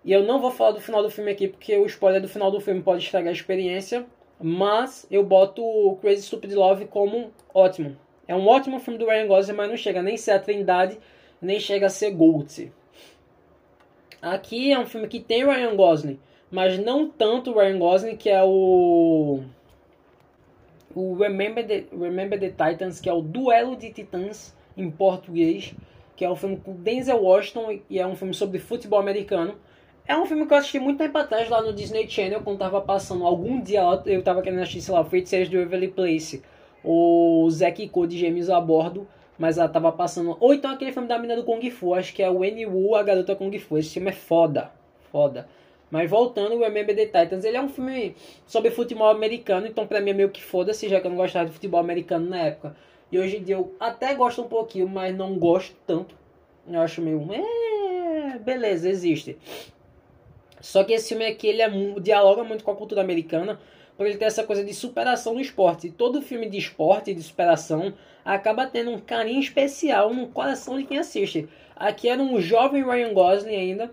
[0.03, 2.51] E eu não vou falar do final do filme aqui porque o spoiler do final
[2.51, 4.05] do filme pode estragar a experiência,
[4.39, 7.97] mas eu boto o Crazy Stupid Love como ótimo.
[8.27, 10.99] É um ótimo filme do Ryan Gosling, mas não chega nem a ser a Trindade,
[11.41, 12.71] nem chega a ser Gold.
[14.21, 18.43] Aqui é um filme que tem Ryan Gosling, mas não tanto Ryan Gosling, que é
[18.43, 19.43] o
[20.95, 25.73] o Remember the, Remember the Titans, que é o Duelo de Titãs em português,
[26.15, 29.55] que é um filme com Denzel Washington e é um filme sobre futebol americano.
[30.07, 32.79] É um filme que eu assisti muito tempo atrás lá no Disney Channel, quando tava
[32.81, 36.43] passando algum dia lá, eu tava querendo assistir, sei lá, Feiticeiros de Waverly Place
[36.85, 39.07] o Zack e Cody Gêmeos a bordo,
[39.38, 40.38] mas ela tava passando.
[40.39, 42.95] Ou então aquele filme da mina do Kung Fu, acho que é o N.U.
[42.95, 43.77] A Garota Kung Fu.
[43.77, 44.71] Esse filme é foda,
[45.11, 45.47] foda.
[45.89, 50.11] Mas voltando, o Remember Titans, ele é um filme sobre futebol americano, então pra mim
[50.11, 52.75] é meio que foda-se, já que eu não gostava de futebol americano na época.
[53.11, 56.15] E hoje em dia eu até gosto um pouquinho, mas não gosto tanto.
[56.67, 57.25] Eu acho meio.
[57.31, 59.37] É, beleza, existe.
[60.59, 63.59] Só que esse filme aqui, ele é, dialoga muito com a cultura americana
[63.95, 65.87] por ele ter essa coisa de superação no esporte.
[65.87, 70.83] E todo filme de esporte, de superação, acaba tendo um carinho especial no coração de
[70.83, 71.47] quem assiste.
[71.75, 73.91] Aqui era um jovem Ryan Gosling ainda,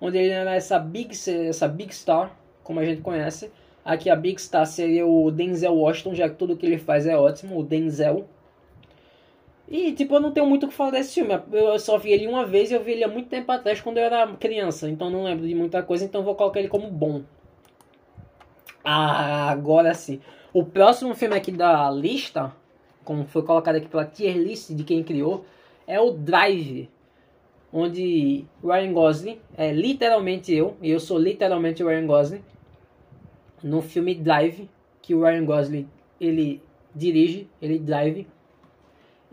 [0.00, 1.16] onde ele era essa big,
[1.48, 3.50] essa big star, como a gente conhece.
[3.84, 7.16] Aqui a big star seria o Denzel Washington, já que tudo que ele faz é
[7.16, 8.26] ótimo, o Denzel.
[9.68, 11.40] E, tipo, eu não tenho muito o que falar desse filme.
[11.52, 13.98] Eu só vi ele uma vez e eu vi ele há muito tempo atrás, quando
[13.98, 14.88] eu era criança.
[14.90, 17.22] Então não lembro de muita coisa, então vou colocar ele como bom.
[18.84, 20.20] Ah, agora sim.
[20.52, 22.54] O próximo filme aqui da lista,
[23.04, 25.44] como foi colocado aqui pela tier list de quem criou,
[25.86, 26.90] é o Drive.
[27.72, 32.44] Onde Ryan Gosling é literalmente eu, e eu sou literalmente o Ryan Gosling.
[33.62, 34.68] No filme Drive,
[35.02, 35.88] que o Ryan Gosling
[36.20, 36.62] ele
[36.94, 38.28] dirige, ele drive.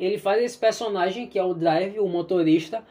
[0.01, 2.83] Ele faz esse personagem que é o Drive, o motorista,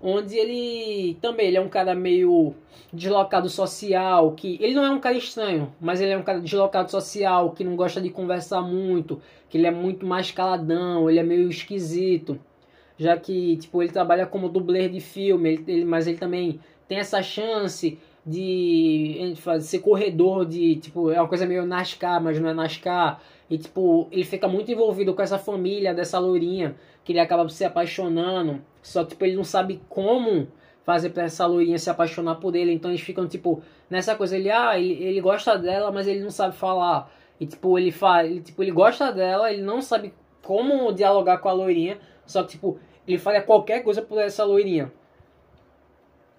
[0.00, 2.54] onde ele também ele é um cara meio
[2.92, 6.90] deslocado social, que ele não é um cara estranho, mas ele é um cara deslocado
[6.90, 9.20] social, que não gosta de conversar muito,
[9.50, 12.38] que ele é muito mais caladão, ele é meio esquisito,
[12.96, 16.98] já que tipo ele trabalha como dublê de filme, ele, ele, mas ele também tem
[16.98, 22.54] essa chance de ser corredor de tipo é uma coisa meio NASCAR, mas não é
[22.54, 23.20] NASCAR.
[23.52, 27.62] E tipo, ele fica muito envolvido com essa família dessa lourinha, que ele acaba se
[27.62, 28.64] apaixonando.
[28.80, 30.48] Só que tipo, ele não sabe como
[30.84, 32.72] fazer pra essa loirinha se apaixonar por ele.
[32.72, 36.30] Então eles ficam, tipo, nessa coisa, ele, ah, ele, ele gosta dela, mas ele não
[36.30, 37.12] sabe falar.
[37.38, 38.30] E tipo, ele faz.
[38.30, 41.98] Ele, tipo, ele gosta dela, ele não sabe como dialogar com a loirinha.
[42.24, 44.90] Só que, tipo, ele faria qualquer coisa por essa loirinha.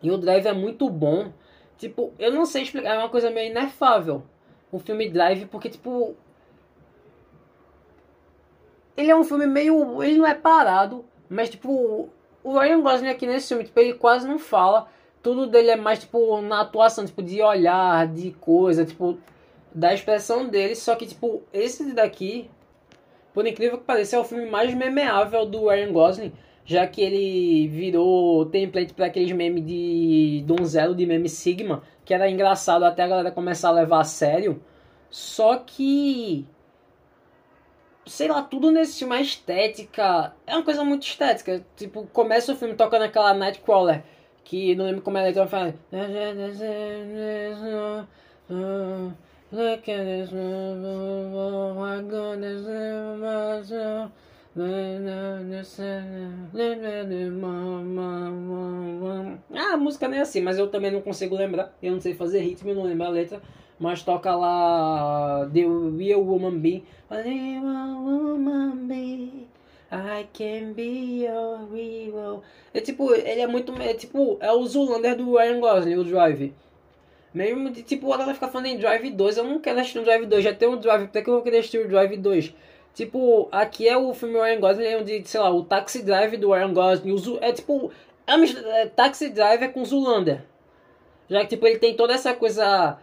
[0.01, 1.31] E o Drive é muito bom.
[1.77, 4.23] Tipo, eu não sei explicar, é uma coisa meio inefável.
[4.71, 6.15] O filme Drive, porque, tipo.
[8.95, 10.03] Ele é um filme meio.
[10.03, 12.09] Ele não é parado, mas, tipo,
[12.43, 14.87] o Ryan Gosling aqui nesse filme, tipo, ele quase não fala.
[15.21, 19.17] Tudo dele é mais, tipo, na atuação, tipo, de olhar, de coisa, tipo,
[19.73, 20.75] da expressão dele.
[20.75, 22.49] Só que, tipo, esse daqui,
[23.33, 26.33] por incrível que pareça, é o filme mais memeável do Ryan Gosling.
[26.65, 31.83] Já que ele virou template para aqueles memes de donzelo, de meme Sigma.
[32.05, 34.61] Que era engraçado até a galera começar a levar a sério.
[35.09, 36.45] Só que
[38.05, 41.65] sei lá, tudo nesse filme, a estética é uma coisa muito estética.
[41.75, 44.03] Tipo, começa o filme tocando aquela Nightcrawler,
[44.43, 45.73] que não lembro como é legal, fala.
[59.55, 61.75] Ah, a música nem é assim, mas eu também não consigo lembrar.
[61.81, 63.41] Eu não sei fazer ritmo, não lembro a letra.
[63.79, 65.61] Mas toca lá The
[65.97, 66.83] Real Woman Be.
[67.09, 69.47] Real Woman Be.
[69.93, 72.41] I can be your hero.
[72.73, 73.79] É tipo, ele é muito.
[73.79, 76.53] É tipo, é o Zulander do Ryan Gosling, o Drive.
[77.33, 79.37] Mesmo de tipo, a galera fica falando em Drive 2.
[79.37, 81.43] Eu não quero assistir um Drive 2, já tem um Drive, até que eu vou
[81.43, 82.53] querer assistir o Drive 2.
[82.95, 86.73] Tipo, aqui é o filme Ryan Gosling, onde, sei lá, o Taxi Drive do Ryan
[86.73, 87.11] Gosling.
[87.11, 87.91] O é tipo,
[88.25, 90.43] é, é, Taxi Drive é com Zulander.
[91.29, 92.97] Já que tipo, ele tem toda essa coisa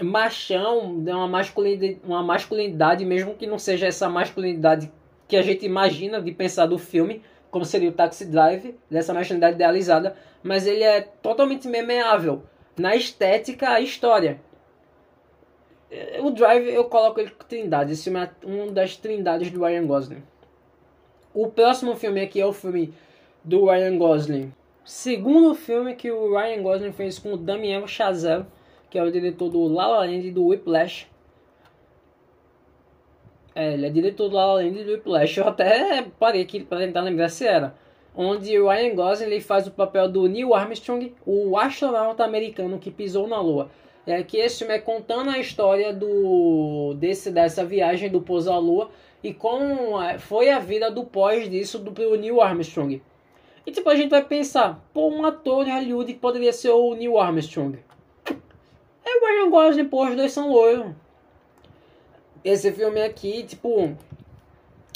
[0.00, 4.90] machão, uma masculinidade, uma masculinidade, mesmo que não seja essa masculinidade
[5.28, 9.56] que a gente imagina de pensar do filme, como seria o Taxi Drive, dessa masculinidade
[9.56, 12.42] idealizada, mas ele é totalmente memeável
[12.76, 14.40] na estética a história.
[16.22, 19.86] O Drive eu coloco ele com Trindade, esse filme é uma das trindades do Ryan
[19.86, 20.22] Gosling.
[21.34, 22.94] O próximo filme aqui é o filme
[23.44, 24.52] do Ryan Gosling.
[24.84, 28.46] Segundo filme que o Ryan Gosling fez com o Damien Chazelle,
[28.92, 31.06] que é o diretor do La La Land e do Whiplash.
[33.54, 35.38] É, ele é diretor do La La Land e do Whiplash.
[35.38, 37.74] Eu até parei aqui para tentar lembrar se era.
[38.14, 42.90] Onde o Ryan Gosling ele faz o papel do Neil Armstrong, o astronauta americano que
[42.90, 43.70] pisou na Lua.
[44.06, 48.58] É que esse filme é contando a história do desse dessa viagem do pouso à
[48.58, 48.90] Lua
[49.24, 53.00] e como é, foi a vida do pós disso do, do Neil Armstrong.
[53.66, 56.94] E tipo a gente vai pensar, pô, um ator de Hollywood que poderia ser o
[56.94, 57.78] Neil Armstrong.
[59.04, 60.92] É Ryan Gosling, pô, os dois são loiros.
[62.44, 63.96] Esse filme aqui, tipo,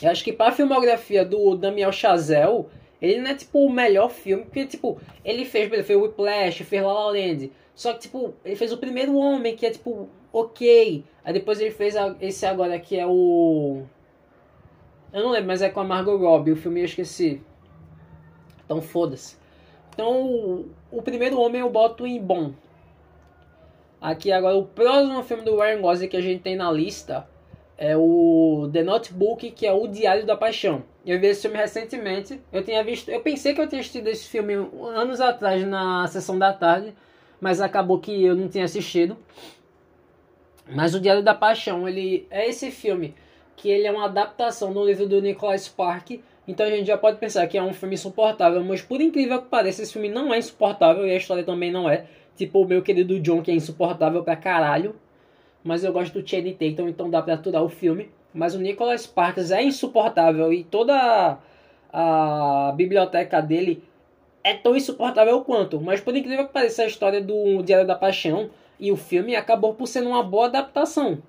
[0.02, 2.66] eu acho que pra filmografia do Daniel Chazelle,
[3.00, 6.82] ele não é tipo o melhor filme, porque tipo, ele fez, ele fez Whiplash, fez
[6.82, 7.50] La La Land.
[7.74, 11.04] Só que tipo, ele fez o primeiro homem, que é tipo, ok.
[11.24, 13.82] Aí depois ele fez esse agora que é o.
[15.12, 17.40] Eu não lembro, mas é com a Margot Robbie, o filme eu esqueci.
[18.64, 19.36] Então foda-se.
[19.94, 22.52] Então o primeiro homem eu boto em bom.
[24.06, 27.26] Aqui agora o próximo filme do Ryan Gosling que a gente tem na lista
[27.76, 30.84] é o The Notebook, que é o Diário da Paixão.
[31.04, 32.40] Eu vi esse filme recentemente.
[32.52, 34.54] Eu tinha visto, eu pensei que eu tinha assistido esse filme
[34.94, 36.94] anos atrás na sessão da tarde,
[37.40, 39.16] mas acabou que eu não tinha assistido.
[40.70, 43.12] Mas o Diário da Paixão, ele é esse filme
[43.56, 46.22] que ele é uma adaptação do livro do Nicholas Spark.
[46.46, 49.48] Então a gente já pode pensar que é um filme insuportável, mas por incrível que
[49.48, 52.06] pareça, esse filme não é insuportável e a história também não é.
[52.36, 54.94] Tipo o meu querido John, que é insuportável pra caralho.
[55.64, 58.10] Mas eu gosto do Channing Tatum, então dá pra aturar o filme.
[58.32, 61.38] Mas o Nicholas Sparks é insuportável e toda
[61.92, 63.82] a biblioteca dele
[64.44, 65.80] é tão insuportável quanto.
[65.80, 69.74] Mas por incrível que pareça, a história do Diário da Paixão e o filme acabou
[69.74, 71.22] por ser uma boa adaptação.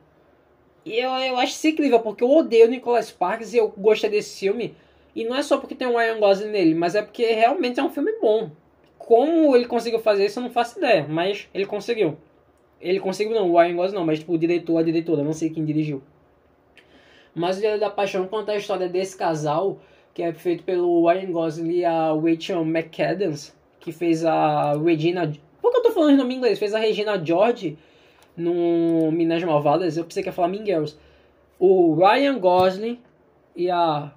[0.85, 4.09] E eu, eu acho isso incrível, porque eu odeio o Nicholas Sparks e eu gostei
[4.09, 4.75] desse filme.
[5.15, 7.83] E não é só porque tem o Ryan Gosling nele, mas é porque realmente é
[7.83, 8.51] um filme bom.
[8.97, 12.17] Como ele conseguiu fazer isso, eu não faço ideia, mas ele conseguiu.
[12.81, 15.49] Ele conseguiu não, o Ryan Gosling não, mas tipo, o diretor, a diretora, não sei
[15.49, 16.01] quem dirigiu.
[17.33, 19.79] Mas o Diário da Paixão conta a história desse casal,
[20.13, 25.31] que é feito pelo Ryan Gosling e a Rachel McAdams, que fez a Regina...
[25.61, 26.59] Por que eu tô falando o nome em inglês?
[26.59, 27.77] Fez a Regina George
[28.35, 30.97] no Minas Malvadas, eu pensei que ia falar Mean Girls.
[31.59, 32.99] O Ryan Gosling
[33.55, 34.11] e a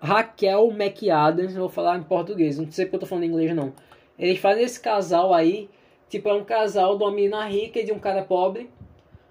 [0.00, 3.72] Raquel McAdams, vou falar em português, não sei porque eu tô falando em inglês não.
[4.20, 5.70] Eles fazem esse casal aí,
[6.08, 8.70] tipo, é um casal de uma menina rica e de um cara pobre,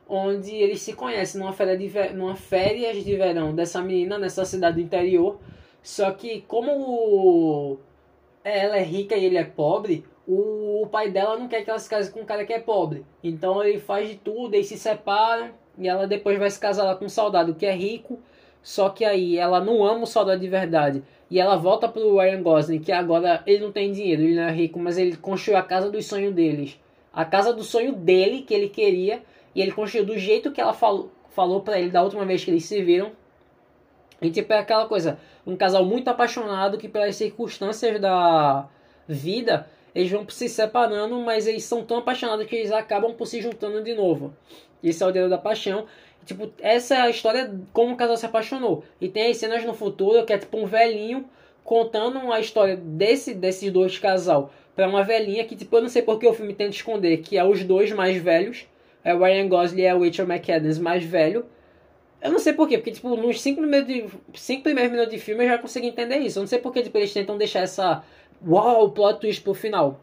[0.08, 4.78] onde eles se conhecem numa férias de, numa férias de verão dessa menina nessa cidade
[4.78, 5.38] do interior.
[5.84, 7.78] Só que como
[8.44, 11.88] ela é rica e ele é pobre, o pai dela não quer que ela se
[11.88, 13.06] case com um cara que é pobre.
[13.24, 16.96] Então ele faz de tudo, eles se separam e ela depois vai se casar lá
[16.96, 18.20] com um soldado que é rico.
[18.62, 21.04] Só que aí ela não ama o soldado de verdade.
[21.30, 24.52] E ela volta pro Ryan Gosling, que agora ele não tem dinheiro, ele não é
[24.52, 26.80] rico, mas ele construiu a casa dos sonhos deles.
[27.14, 29.22] A casa do sonho dele, que ele queria,
[29.54, 32.50] e ele construiu do jeito que ela falou, falou para ele da última vez que
[32.50, 33.12] eles se viram.
[34.22, 38.68] E tipo, é aquela coisa, um casal muito apaixonado que pelas circunstâncias da
[39.08, 43.42] vida, eles vão se separando, mas eles são tão apaixonados que eles acabam por se
[43.42, 44.34] juntando de novo.
[44.84, 45.86] Isso é o dedo da paixão.
[46.30, 48.84] Tipo, essa é a história como o casal se apaixonou.
[49.02, 51.26] E tem as cenas no futuro que é tipo um velhinho
[51.64, 56.04] contando a história desse desses dois casal para uma velhinha que tipo eu não sei
[56.04, 58.68] porque o filme tenta esconder que é os dois mais velhos,
[59.04, 61.48] é o Ryan Gosling e a Rachel McAdams mais velho.
[62.22, 64.06] Eu não sei porquê, porque tipo nos cinco primeiros, de,
[64.36, 66.38] cinco primeiros minutos de filme eu já consegui entender isso.
[66.38, 68.04] Eu não sei porque tipo, eles tentam deixar essa
[68.48, 70.00] uau, plot twist pro final.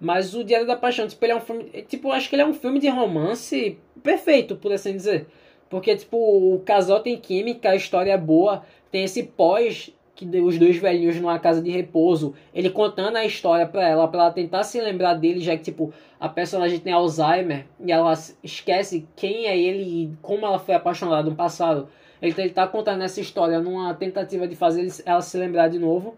[0.00, 1.64] Mas o Diário da Paixão, tipo, ele é um filme.
[1.88, 5.26] Tipo, acho que ele é um filme de romance perfeito, por assim dizer.
[5.68, 10.58] Porque, tipo, o casal tem química, a história é boa, tem esse pós que os
[10.58, 14.64] dois velhinhos numa casa de repouso, ele contando a história para ela, para ela tentar
[14.64, 18.12] se lembrar dele, já que tipo a personagem tem Alzheimer e ela
[18.42, 21.88] esquece quem é ele e como ela foi apaixonada no passado.
[22.20, 26.16] Ele, ele tá contando essa história numa tentativa de fazer ela se lembrar de novo.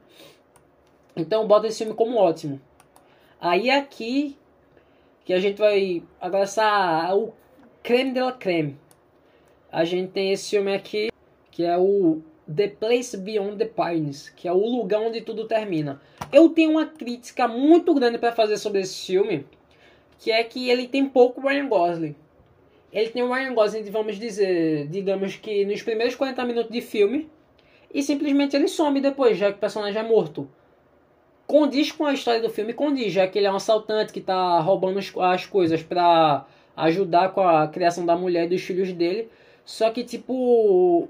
[1.15, 2.59] Então bota esse filme como ótimo.
[3.39, 4.39] Aí aqui
[5.27, 7.35] que a gente vai abraçar o
[7.83, 8.79] creme de la creme.
[9.73, 11.11] A gente tem esse filme aqui
[11.51, 12.23] que é o
[12.55, 16.01] The Place Beyond the Pines, que é o lugar onde tudo termina.
[16.33, 19.47] Eu tenho uma crítica muito grande para fazer sobre esse filme,
[20.18, 22.16] que é que ele tem pouco Ryan Gosling.
[22.93, 27.31] Ele tem o Ryan Gosling, vamos dizer, digamos que nos primeiros 40 minutos de filme,
[27.93, 30.49] e simplesmente ele some depois, já que o personagem é morto.
[31.47, 34.61] Condiz com a história do filme, condiz, já que ele é um assaltante que está
[34.61, 36.47] roubando as coisas para
[36.77, 39.29] ajudar com a criação da mulher e dos filhos dele.
[39.65, 41.09] Só que, tipo,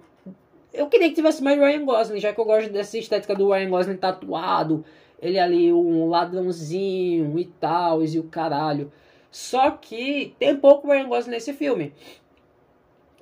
[0.73, 3.71] eu queria que tivesse mais Ryan Gosling, já que eu gosto dessa estética do Ryan
[3.71, 4.85] Gosling tatuado.
[5.21, 8.91] Ele ali, um ladrãozinho e tal, e o caralho.
[9.31, 11.93] Só que tem pouco Ryan Gosling nesse filme.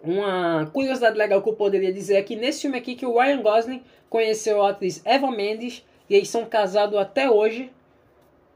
[0.02, 3.42] Uma curiosidade legal que eu poderia dizer é que nesse filme aqui que o Ryan
[3.42, 7.70] Gosling conheceu a atriz Eva Mendes e eles são casados até hoje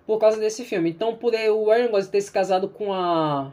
[0.07, 0.91] por causa desse filme.
[0.91, 3.53] Então, por o Ryan Gosling ter se casado com a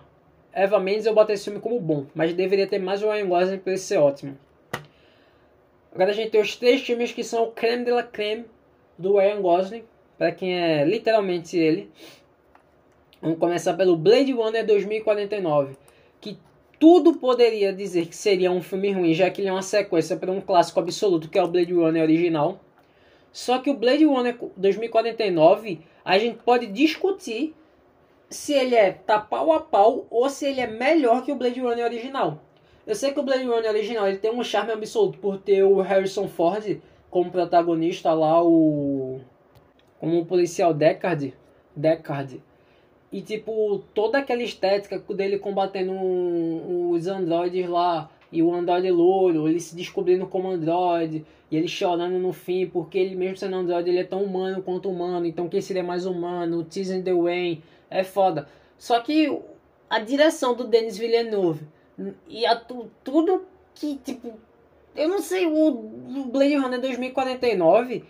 [0.51, 3.59] Eva Mendes, eu botei esse filme como bom, mas deveria ter mais o Ryan Gosling
[3.59, 4.37] para ele ser ótimo.
[5.91, 8.45] Agora a gente tem os três filmes que são o creme de la creme
[8.97, 9.83] do Ryan Gosling,
[10.17, 11.89] para quem é literalmente ele.
[13.21, 15.75] Vamos começar pelo Blade Runner 2049,
[16.21, 16.37] que
[16.79, 20.31] tudo poderia dizer que seria um filme ruim, já que ele é uma sequência para
[20.31, 22.59] um clássico absoluto que é o Blade Runner original.
[23.31, 27.53] Só que o Blade Runner 2049, a gente pode discutir
[28.29, 31.59] se ele é tá pau a pau ou se ele é melhor que o Blade
[31.59, 32.39] Runner original.
[32.85, 35.81] Eu sei que o Blade Runner original ele tem um charme absoluto por ter o
[35.81, 39.19] Harrison Ford como protagonista lá, o.
[39.99, 41.33] como o policial Deckard.
[41.75, 42.41] Deckard.
[43.11, 48.09] E tipo, toda aquela estética dele combatendo um, os androides lá.
[48.31, 51.25] E o android louro, ele se descobrindo como android.
[51.49, 54.87] E ele chorando no fim, porque ele mesmo sendo android, ele é tão humano quanto
[54.87, 55.25] humano.
[55.25, 56.59] Então quem seria mais humano?
[56.59, 57.63] O Teaser The Wayne.
[57.89, 58.47] É foda.
[58.77, 59.37] Só que
[59.89, 61.67] a direção do Denis Villeneuve
[62.27, 64.33] e a tu, tudo que, tipo.
[64.95, 65.71] Eu não sei, o,
[66.25, 68.03] Blade Runner 2049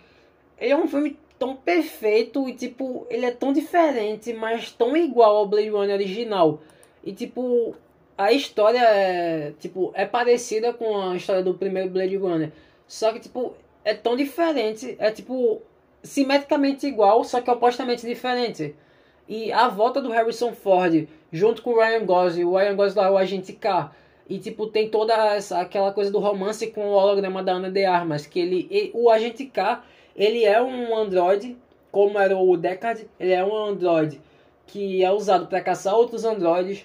[0.58, 5.36] ele é um filme tão perfeito e, tipo, ele é tão diferente, mas tão igual
[5.36, 6.60] ao Blade Runner original.
[7.02, 7.74] E, tipo,
[8.16, 12.52] a história é, tipo, é parecida com a história do primeiro Blade Runner.
[12.86, 14.96] Só que, tipo, é tão diferente.
[14.98, 15.62] É, tipo,
[16.02, 18.74] simetricamente igual, só que opostamente diferente.
[19.30, 23.10] E a volta do Harrison Ford junto com o Ryan Gosling, o Ryan Gosling é
[23.10, 23.92] o agente K.
[24.28, 27.84] E tipo, tem toda essa, aquela coisa do romance com o holograma da Ana de
[27.84, 29.84] Armas, que ele, ele o agente K,
[30.16, 31.56] ele é um androide,
[31.92, 34.20] como era o Deckard, ele é um androide
[34.66, 36.84] que é usado para caçar outros androides.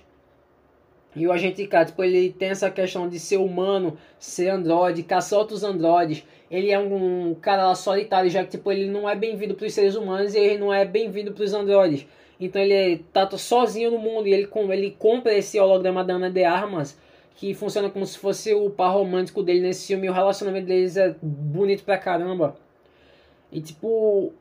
[1.16, 5.40] E o agente K, tipo, ele tem essa questão de ser humano, ser androide, caçar
[5.40, 6.24] outros androides.
[6.52, 9.96] Ele é um cara solitário, já que tipo, ele não é bem-vindo para os seres
[9.96, 12.06] humanos e ele não é bem-vindo para os androides.
[12.40, 16.44] Então ele tá sozinho no mundo e ele, ele compra esse holograma da Ana de
[16.44, 16.98] Armas,
[17.36, 20.08] que funciona como se fosse o par romântico dele nesse filme.
[20.08, 22.56] E o relacionamento deles é bonito pra caramba.
[23.52, 24.34] E tipo,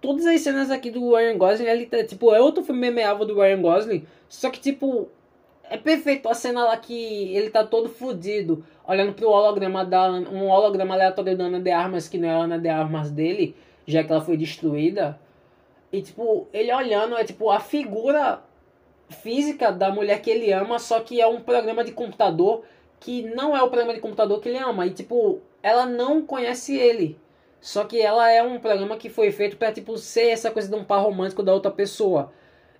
[0.00, 3.34] todas as cenas aqui do Ryan Gosling, ele tá, tipo, é outro filme memeável do
[3.34, 5.08] Ryan Gosling, só que tipo,
[5.64, 10.48] é perfeito a cena lá que ele tá todo fudido, olhando pro holograma da um
[10.48, 13.56] holograma aleatório da Ana de Armas, que não é a Ana de Armas dele,
[13.86, 15.18] já que ela foi destruída.
[15.92, 18.42] E, tipo, ele olhando, é tipo a figura
[19.08, 22.64] física da mulher que ele ama, só que é um programa de computador
[22.98, 24.86] que não é o programa de computador que ele ama.
[24.86, 27.18] E, tipo, ela não conhece ele.
[27.60, 30.74] Só que ela é um programa que foi feito para tipo, ser essa coisa de
[30.74, 32.32] um par romântico da outra pessoa.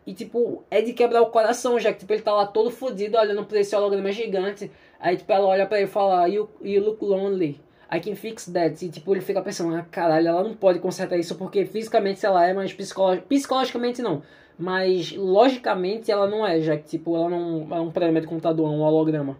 [0.07, 3.19] E, tipo, é de quebrar o coração, já que, tipo, ele tá lá todo fodido,
[3.19, 4.71] olhando pra esse holograma gigante.
[5.01, 7.61] Aí, tipo, ela olha pra ele e fala, you, you look lonely.
[7.91, 8.85] I can fix that.
[8.85, 12.47] E tipo, ele fica pensando, ah, caralho, ela não pode consertar isso porque fisicamente ela
[12.47, 14.23] é, mas psicolo psicologicamente não.
[14.59, 18.67] Mas logicamente ela não é, já que tipo, ela não é um programa de computador,
[18.67, 19.39] é um holograma.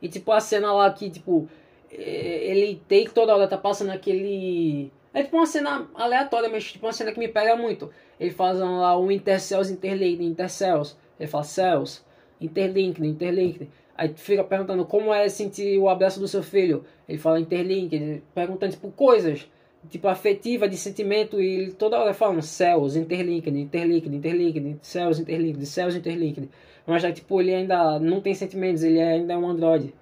[0.00, 1.48] E tipo, a cena lá que, tipo,
[1.90, 4.92] ele tem que toda hora tá passando aquele.
[5.12, 7.90] É tipo uma cena aleatória, mas tipo uma cena que me pega muito.
[8.20, 10.96] Ele faz lá um Intercells Interlinked, Intercells.
[11.18, 12.02] Ele fala Cells,
[12.40, 13.68] Interlinked, Interlinked.
[13.98, 16.84] Aí tu fica perguntando como é sentir o abraço do seu filho.
[17.08, 19.50] Ele fala interlink, perguntando tipo coisas,
[19.90, 25.66] tipo afetiva, de sentimento, e ele toda hora falando céus, interlinked, interlinked, interlinked, céus, interlinked,
[25.66, 26.48] céus, interlinked.
[26.86, 29.92] Mas já tipo, ele ainda não tem sentimentos, ele ainda é um androide.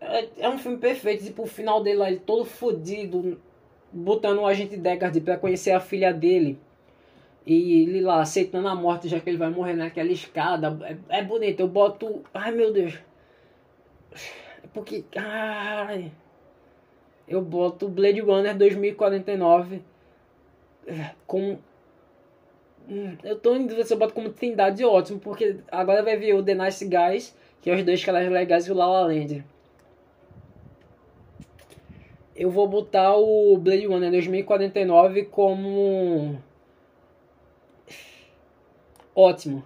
[0.00, 3.40] é, é um filme perfeito, tipo, o final dele lá, ele todo fodido,
[3.92, 6.58] botando o agente Deckard pra conhecer a filha dele.
[7.44, 10.78] E ele lá aceitando a morte, já que ele vai morrer naquela escada.
[11.08, 12.22] É, é bonito, eu boto.
[12.32, 12.98] Ai meu Deus.
[14.62, 15.04] É porque.
[15.16, 16.12] Ai.
[17.26, 19.82] Eu boto Blade Runner 2049
[20.86, 21.58] é, com.
[22.88, 26.34] Hum, eu tô em dúvida se eu boto como Trindade ótimo, porque agora vai vir
[26.34, 29.44] o The Nice Guys, que é os dois caras legais, e o La La Land.
[32.34, 36.40] Eu vou botar o Blade Runner 2049 como
[39.14, 39.64] ótimo.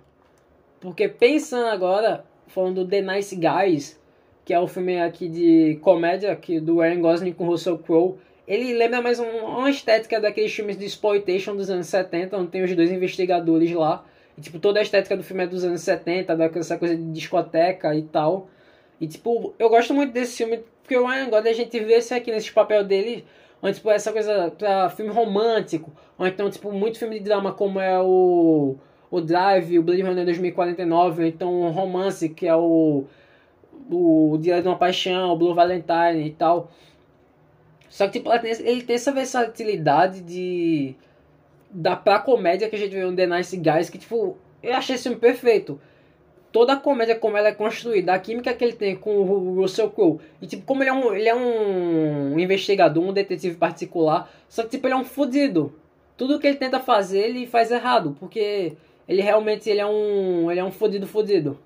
[0.80, 3.98] Porque pensando agora, falando do The Nice Guys,
[4.44, 8.16] que é o filme aqui de comédia aqui do Aaron Gosling com Russell Crowe,
[8.46, 12.62] ele lembra mais um, uma estética daqueles filmes de exploitation dos anos 70, onde tem
[12.62, 14.04] os dois investigadores lá.
[14.38, 17.92] E, tipo, toda a estética do filme é dos anos 70, daquela coisa de discoteca
[17.94, 18.48] e tal.
[19.00, 22.14] E, tipo, eu gosto muito desse filme, porque o Ryan Gosling, a gente vê esse
[22.14, 23.24] aqui nesse papel dele,
[23.60, 27.80] onde, tipo, essa coisa pra filme romântico, ou então, tipo, muito filme de drama, como
[27.80, 28.76] é o
[29.10, 33.04] o Drive, o Blade Runner 2049, ou então o Romance, que é o,
[33.90, 36.70] o Dia de uma Paixão, o Blue Valentine e tal.
[37.88, 40.94] Só que tipo, ele tem essa versatilidade de
[41.70, 44.94] da pra comédia que a gente vê no The Nice Guys, que tipo, eu achei
[44.94, 45.80] esse filme perfeito.
[46.52, 49.90] Toda a comédia como ela é construída, a química que ele tem com o Russell
[49.90, 50.18] Crowe.
[50.40, 54.70] E tipo, como ele é um, ele é um investigador, um detetive particular, só que
[54.70, 55.74] tipo, ele é um fudido.
[56.16, 58.74] Tudo que ele tenta fazer, ele faz errado, porque
[59.08, 60.50] ele realmente ele é um.
[60.50, 61.58] Ele é um fodido fodido.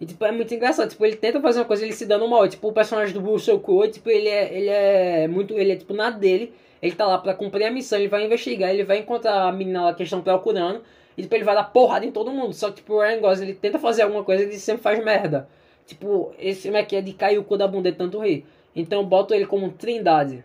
[0.00, 0.90] E tipo, é muito engraçado.
[0.90, 2.48] Tipo, ele tenta fazer uma coisa ele se dando mal.
[2.48, 5.54] Tipo, o personagem do Russell Crowe, tipo, ele é, ele é muito.
[5.54, 6.52] Ele é tipo nada dele.
[6.82, 9.84] Ele tá lá pra cumprir a missão, ele vai investigar, ele vai encontrar a menina
[9.84, 10.82] lá que estão procurando.
[11.16, 12.52] E tipo, ele vai dar porrada em todo mundo.
[12.52, 15.48] Só que tipo, o Ryan Gosling, ele tenta fazer alguma coisa ele sempre faz merda.
[15.86, 18.44] Tipo, esse filme aqui é de cair o cu da bunda de tanto rir.
[18.74, 20.44] Então eu boto ele como trindade.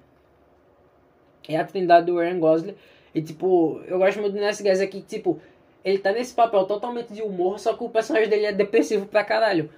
[1.48, 2.76] É a trindade do Ryan Gosling.
[3.14, 5.42] E tipo, eu gosto muito desse Guys aqui, tipo,
[5.84, 9.24] ele tá nesse papel totalmente de humor, só que o personagem dele é depressivo pra
[9.24, 9.70] caralho.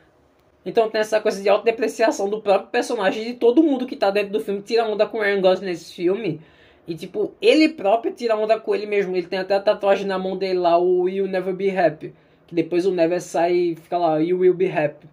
[0.65, 4.31] Então tem essa coisa de autodepreciação do próprio personagem de todo mundo que tá dentro
[4.31, 6.39] do filme tira onda com o Aaron Gosling nesse filme.
[6.87, 9.15] E tipo, ele próprio tira onda com ele mesmo.
[9.15, 12.13] Ele tem até a tatuagem na mão dele lá, o You Never Be Happy.
[12.47, 15.07] Que depois o Never sai e fica lá, You Will Be Happy.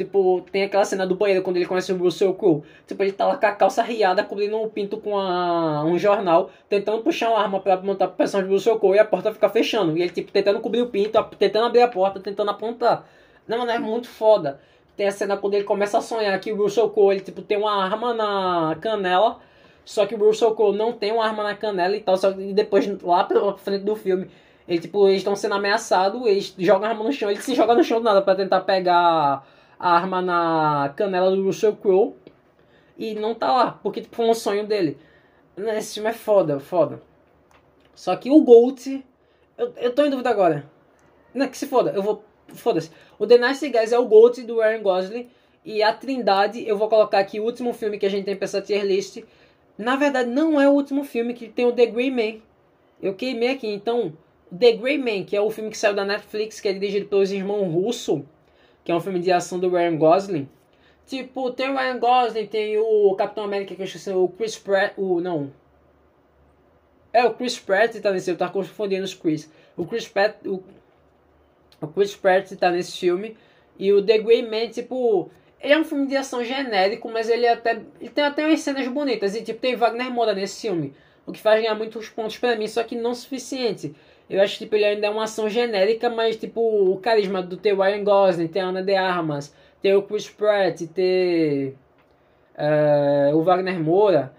[0.00, 2.62] Tipo, tem aquela cena do banheiro quando ele conhece o Russell Crowe.
[2.86, 6.50] Tipo, ele tá lá com a calça riada, cobrindo um pinto com a, um jornal,
[6.70, 9.46] tentando puxar uma arma pra montar pro personagem do Russell Crowe e a porta fica
[9.50, 9.98] fechando.
[9.98, 13.06] E ele, tipo, tentando cobrir o pinto, tentando abrir a porta, tentando apontar.
[13.46, 14.58] Não, mano, é muito foda.
[14.96, 17.58] Tem a cena quando ele começa a sonhar que o Russell Crowe, ele, tipo, tem
[17.58, 19.38] uma arma na canela,
[19.84, 22.54] só que o Russell Crowe não tem uma arma na canela e tal, só que
[22.54, 24.30] depois, lá pra frente do filme,
[24.66, 27.74] ele, tipo, eles estão sendo ameaçados, eles jogam a arma no chão, ele se joga
[27.74, 29.44] no chão do nada pra tentar pegar
[29.80, 32.14] a arma na canela do Russell Crowe
[32.98, 34.98] e não tá lá, porque tipo, foi um sonho dele.
[35.56, 37.00] Esse filme é foda, foda.
[37.94, 39.02] Só que o Gold,
[39.56, 40.70] eu, eu tô em dúvida agora.
[41.32, 42.22] Não, que se foda, eu vou.
[42.48, 42.90] Foda-se.
[43.18, 45.30] O The Nice Guys é o Gold do Aaron Gosling.
[45.64, 48.44] E a Trindade, eu vou colocar aqui o último filme que a gente tem pra
[48.44, 49.22] essa tier list.
[49.78, 52.40] Na verdade, não é o último filme que tem o The Grey Man.
[53.00, 54.12] Eu queimei aqui, então.
[54.58, 57.30] The Grey Man, que é o filme que saiu da Netflix, que é dirigido pelos
[57.30, 58.26] irmãos Russo
[58.90, 60.48] que é um filme de ação do Ryan Gosling.
[61.06, 64.94] Tipo, tem o Ryan Gosling, tem o Capitão América, que eu esqueci, o Chris Pratt,
[64.96, 65.52] o, não.
[67.12, 69.48] É, o Chris Pratt tá nesse, eu tava confundindo os Chris.
[69.76, 70.60] O Chris Pratt, o,
[71.80, 73.36] o Chris Pratt tá nesse filme.
[73.78, 75.30] E o The Grey Man, tipo,
[75.60, 78.60] ele é um filme de ação genérico, mas ele é até, ele tem até umas
[78.60, 79.36] cenas bonitas.
[79.36, 80.94] E tipo, tem Wagner Moura nesse filme.
[81.24, 83.94] O que faz ganhar muitos pontos para mim, só que não suficiente.
[84.30, 87.56] Eu acho que tipo, ele ainda é uma ação genérica, mas tipo, o carisma do
[87.56, 89.52] ter Ryan Gosling, ter Ana de Armas,
[89.82, 91.74] ter o Chris Pratt, ter
[92.56, 94.32] uh, o Wagner Moura,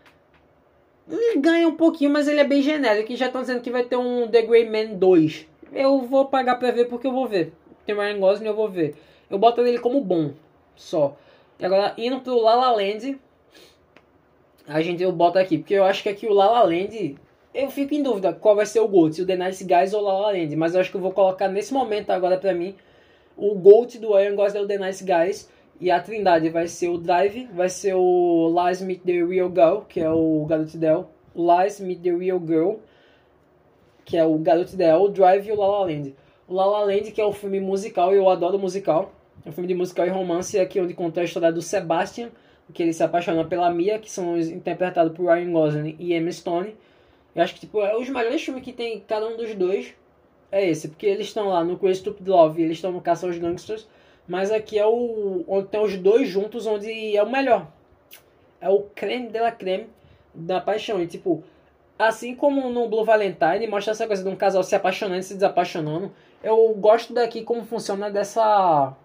[1.10, 3.12] ele ganha um pouquinho, mas ele é bem genérico.
[3.12, 5.46] E já estão dizendo que vai ter um The Grey Man 2.
[5.74, 7.52] Eu vou pagar pra ver porque eu vou ver.
[7.86, 8.96] Tem Ryan Gosling, eu vou ver.
[9.30, 10.32] Eu boto ele como bom,
[10.74, 11.18] só.
[11.60, 13.20] E agora, indo pro La La Land,
[14.66, 17.18] a gente eu boto aqui, porque eu acho que aqui o La La Land
[17.54, 20.02] eu fico em dúvida qual vai ser o GOAT, se o The Nice Guys ou
[20.02, 20.56] La La Land.
[20.56, 22.76] Mas eu acho que eu vou colocar nesse momento agora pra mim
[23.38, 25.50] o GOAT do Iron Gosling é o The Nice Guys.
[25.80, 29.80] E a trindade vai ser o Drive, vai ser o Lies Meet the Real Girl,
[29.90, 31.10] que é o Garoto Ideal.
[31.34, 32.74] O Lies Meet the Real Girl,
[34.06, 35.04] que é o Garoto Ideal.
[35.04, 36.16] O Drive e o La La Land.
[36.48, 39.12] O La La Land, que é o filme musical, eu adoro musical.
[39.44, 42.30] É um filme de musical e romance, aqui onde conta a história do Sebastian,
[42.72, 46.76] que ele se apaixona pela Mia, que são interpretados por Ryan Gosling e Emma Stone.
[47.36, 49.94] Eu acho que, tipo, é os melhores filmes que tem cada um dos dois
[50.52, 50.90] é esse.
[50.90, 53.88] Porque eles estão lá no Crazy Stupid Love eles estão no Caça aos Gangsters.
[54.28, 57.68] Mas aqui é o onde tem os dois juntos, onde é o melhor.
[58.60, 59.88] É o creme de la creme
[60.34, 61.02] da paixão.
[61.02, 61.44] E tipo,
[61.98, 65.34] assim como no Blue Valentine, mostra essa coisa de um casal se apaixonando e se
[65.34, 66.12] desapaixonando.
[66.44, 68.96] Eu gosto daqui como funciona dessa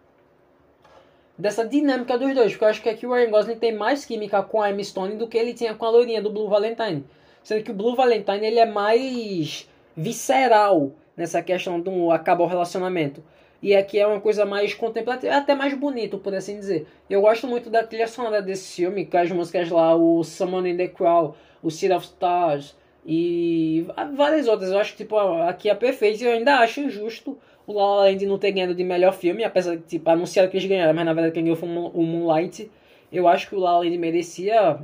[1.38, 4.42] dessa dinâmica dos dois, porque eu acho que aqui o Ryan Gosling tem mais química
[4.42, 7.04] com a Emma Stone do que ele tinha com a loirinha do Blue Valentine.
[7.46, 13.22] Sendo que o Blue Valentine ele é mais visceral nessa questão do acabar o relacionamento.
[13.62, 16.88] E aqui é uma coisa mais contemplativa, é até mais bonito, por assim dizer.
[17.08, 20.76] Eu gosto muito da trilha sonora desse filme, com as músicas lá, o Someone in
[20.76, 22.76] the Crowd, o City of Stars
[23.06, 23.86] e
[24.16, 24.72] várias outras.
[24.72, 26.24] Eu acho que tipo, aqui é perfeito.
[26.24, 29.76] Eu ainda acho injusto o La La Land não ter ganhado de melhor filme, apesar
[29.76, 32.68] de tipo, anunciaram que eles ganharam, mas na verdade quem ganhou foi o Moonlight.
[33.12, 34.80] Eu acho que o La La Land merecia,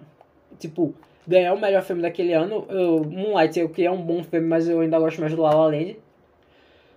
[0.61, 0.95] tipo,
[1.27, 2.67] ganhar o melhor filme daquele ano.
[2.69, 5.55] O Moonlight, eu que é um bom filme, mas eu ainda gosto mais do La
[5.55, 5.97] La Land.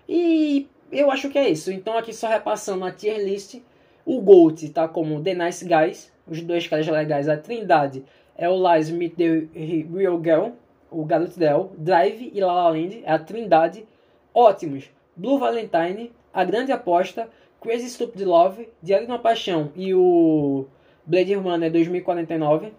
[0.07, 1.71] E eu acho que é isso.
[1.71, 3.61] Então aqui só repassando a tier list,
[4.05, 8.03] o Gold tá como The Nice Guys, os dois caras legais, a Trindade
[8.37, 9.47] é o Lies Meet the
[9.93, 10.49] Real Girl,
[10.91, 13.85] o Garoto Del, Drive e La La Land, é a Trindade,
[14.33, 14.89] ótimos.
[15.15, 17.29] Blue Valentine, A Grande Aposta,
[17.61, 20.65] Crazy Stupid Love, Diário de uma Paixão e o
[21.05, 22.73] Blade Runner 2049.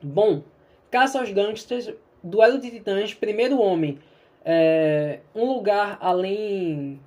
[0.00, 0.42] Bom,
[0.90, 3.98] Caça aos Gangsters, Duelo de Titãs, Primeiro Homem,
[4.44, 7.00] é, Um Lugar Além...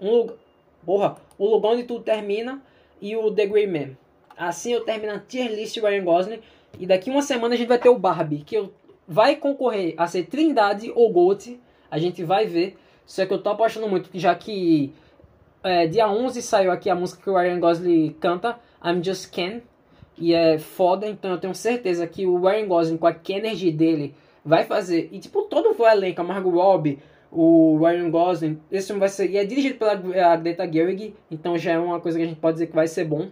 [0.00, 0.36] Um lugar...
[0.84, 2.62] Porra, O Lugar Onde Tudo Termina
[3.00, 3.96] e o The Grey Man.
[4.36, 6.40] Assim eu termino a tier list Ryan Gosling.
[6.78, 8.68] E daqui uma semana a gente vai ter o Barbie, que
[9.08, 11.58] vai concorrer a ser Trindade ou Gold.
[11.90, 12.76] A gente vai ver.
[13.06, 14.92] Só que eu tô apostando muito, já que
[15.62, 19.62] é, dia 11 saiu aqui a música que o Ryan Gosling canta, I'm Just Ken.
[20.18, 24.14] E é foda, então eu tenho certeza que o Ryan Gosling, com a energy dele,
[24.44, 25.08] vai fazer.
[25.12, 26.98] E tipo, todo o elenco, a Margot Robbie,
[27.30, 29.30] o Ryan Gosling, esse filme vai ser.
[29.30, 29.94] E é dirigido pela
[30.36, 33.04] Greta Gerwig, então já é uma coisa que a gente pode dizer que vai ser
[33.04, 33.28] bom.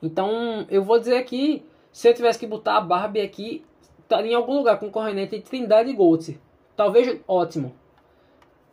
[0.00, 3.64] Então eu vou dizer aqui, se eu tivesse que botar a Barbie aqui,
[4.00, 6.40] estaria em algum lugar concorrendo entre Trindade e Gold.
[6.76, 7.74] Talvez ótimo.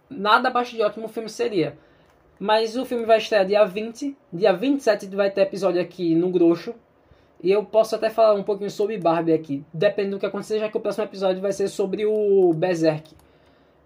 [0.09, 1.77] Nada abaixo de ótimo o filme seria.
[2.39, 4.15] Mas o filme vai estrear dia 20.
[4.31, 6.73] Dia 27 vai ter episódio aqui no Grosso.
[7.43, 9.63] E eu posso até falar um pouquinho sobre Barbie aqui.
[9.73, 13.13] Dependendo do que acontecer, já que o próximo episódio vai ser sobre o Berserk.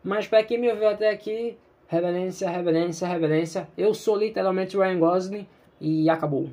[0.04, 3.68] Mas para quem me ouviu até aqui, reverência, reverência, reverência.
[3.76, 5.48] Eu sou literalmente Ryan Gosling
[5.82, 6.50] e acabou.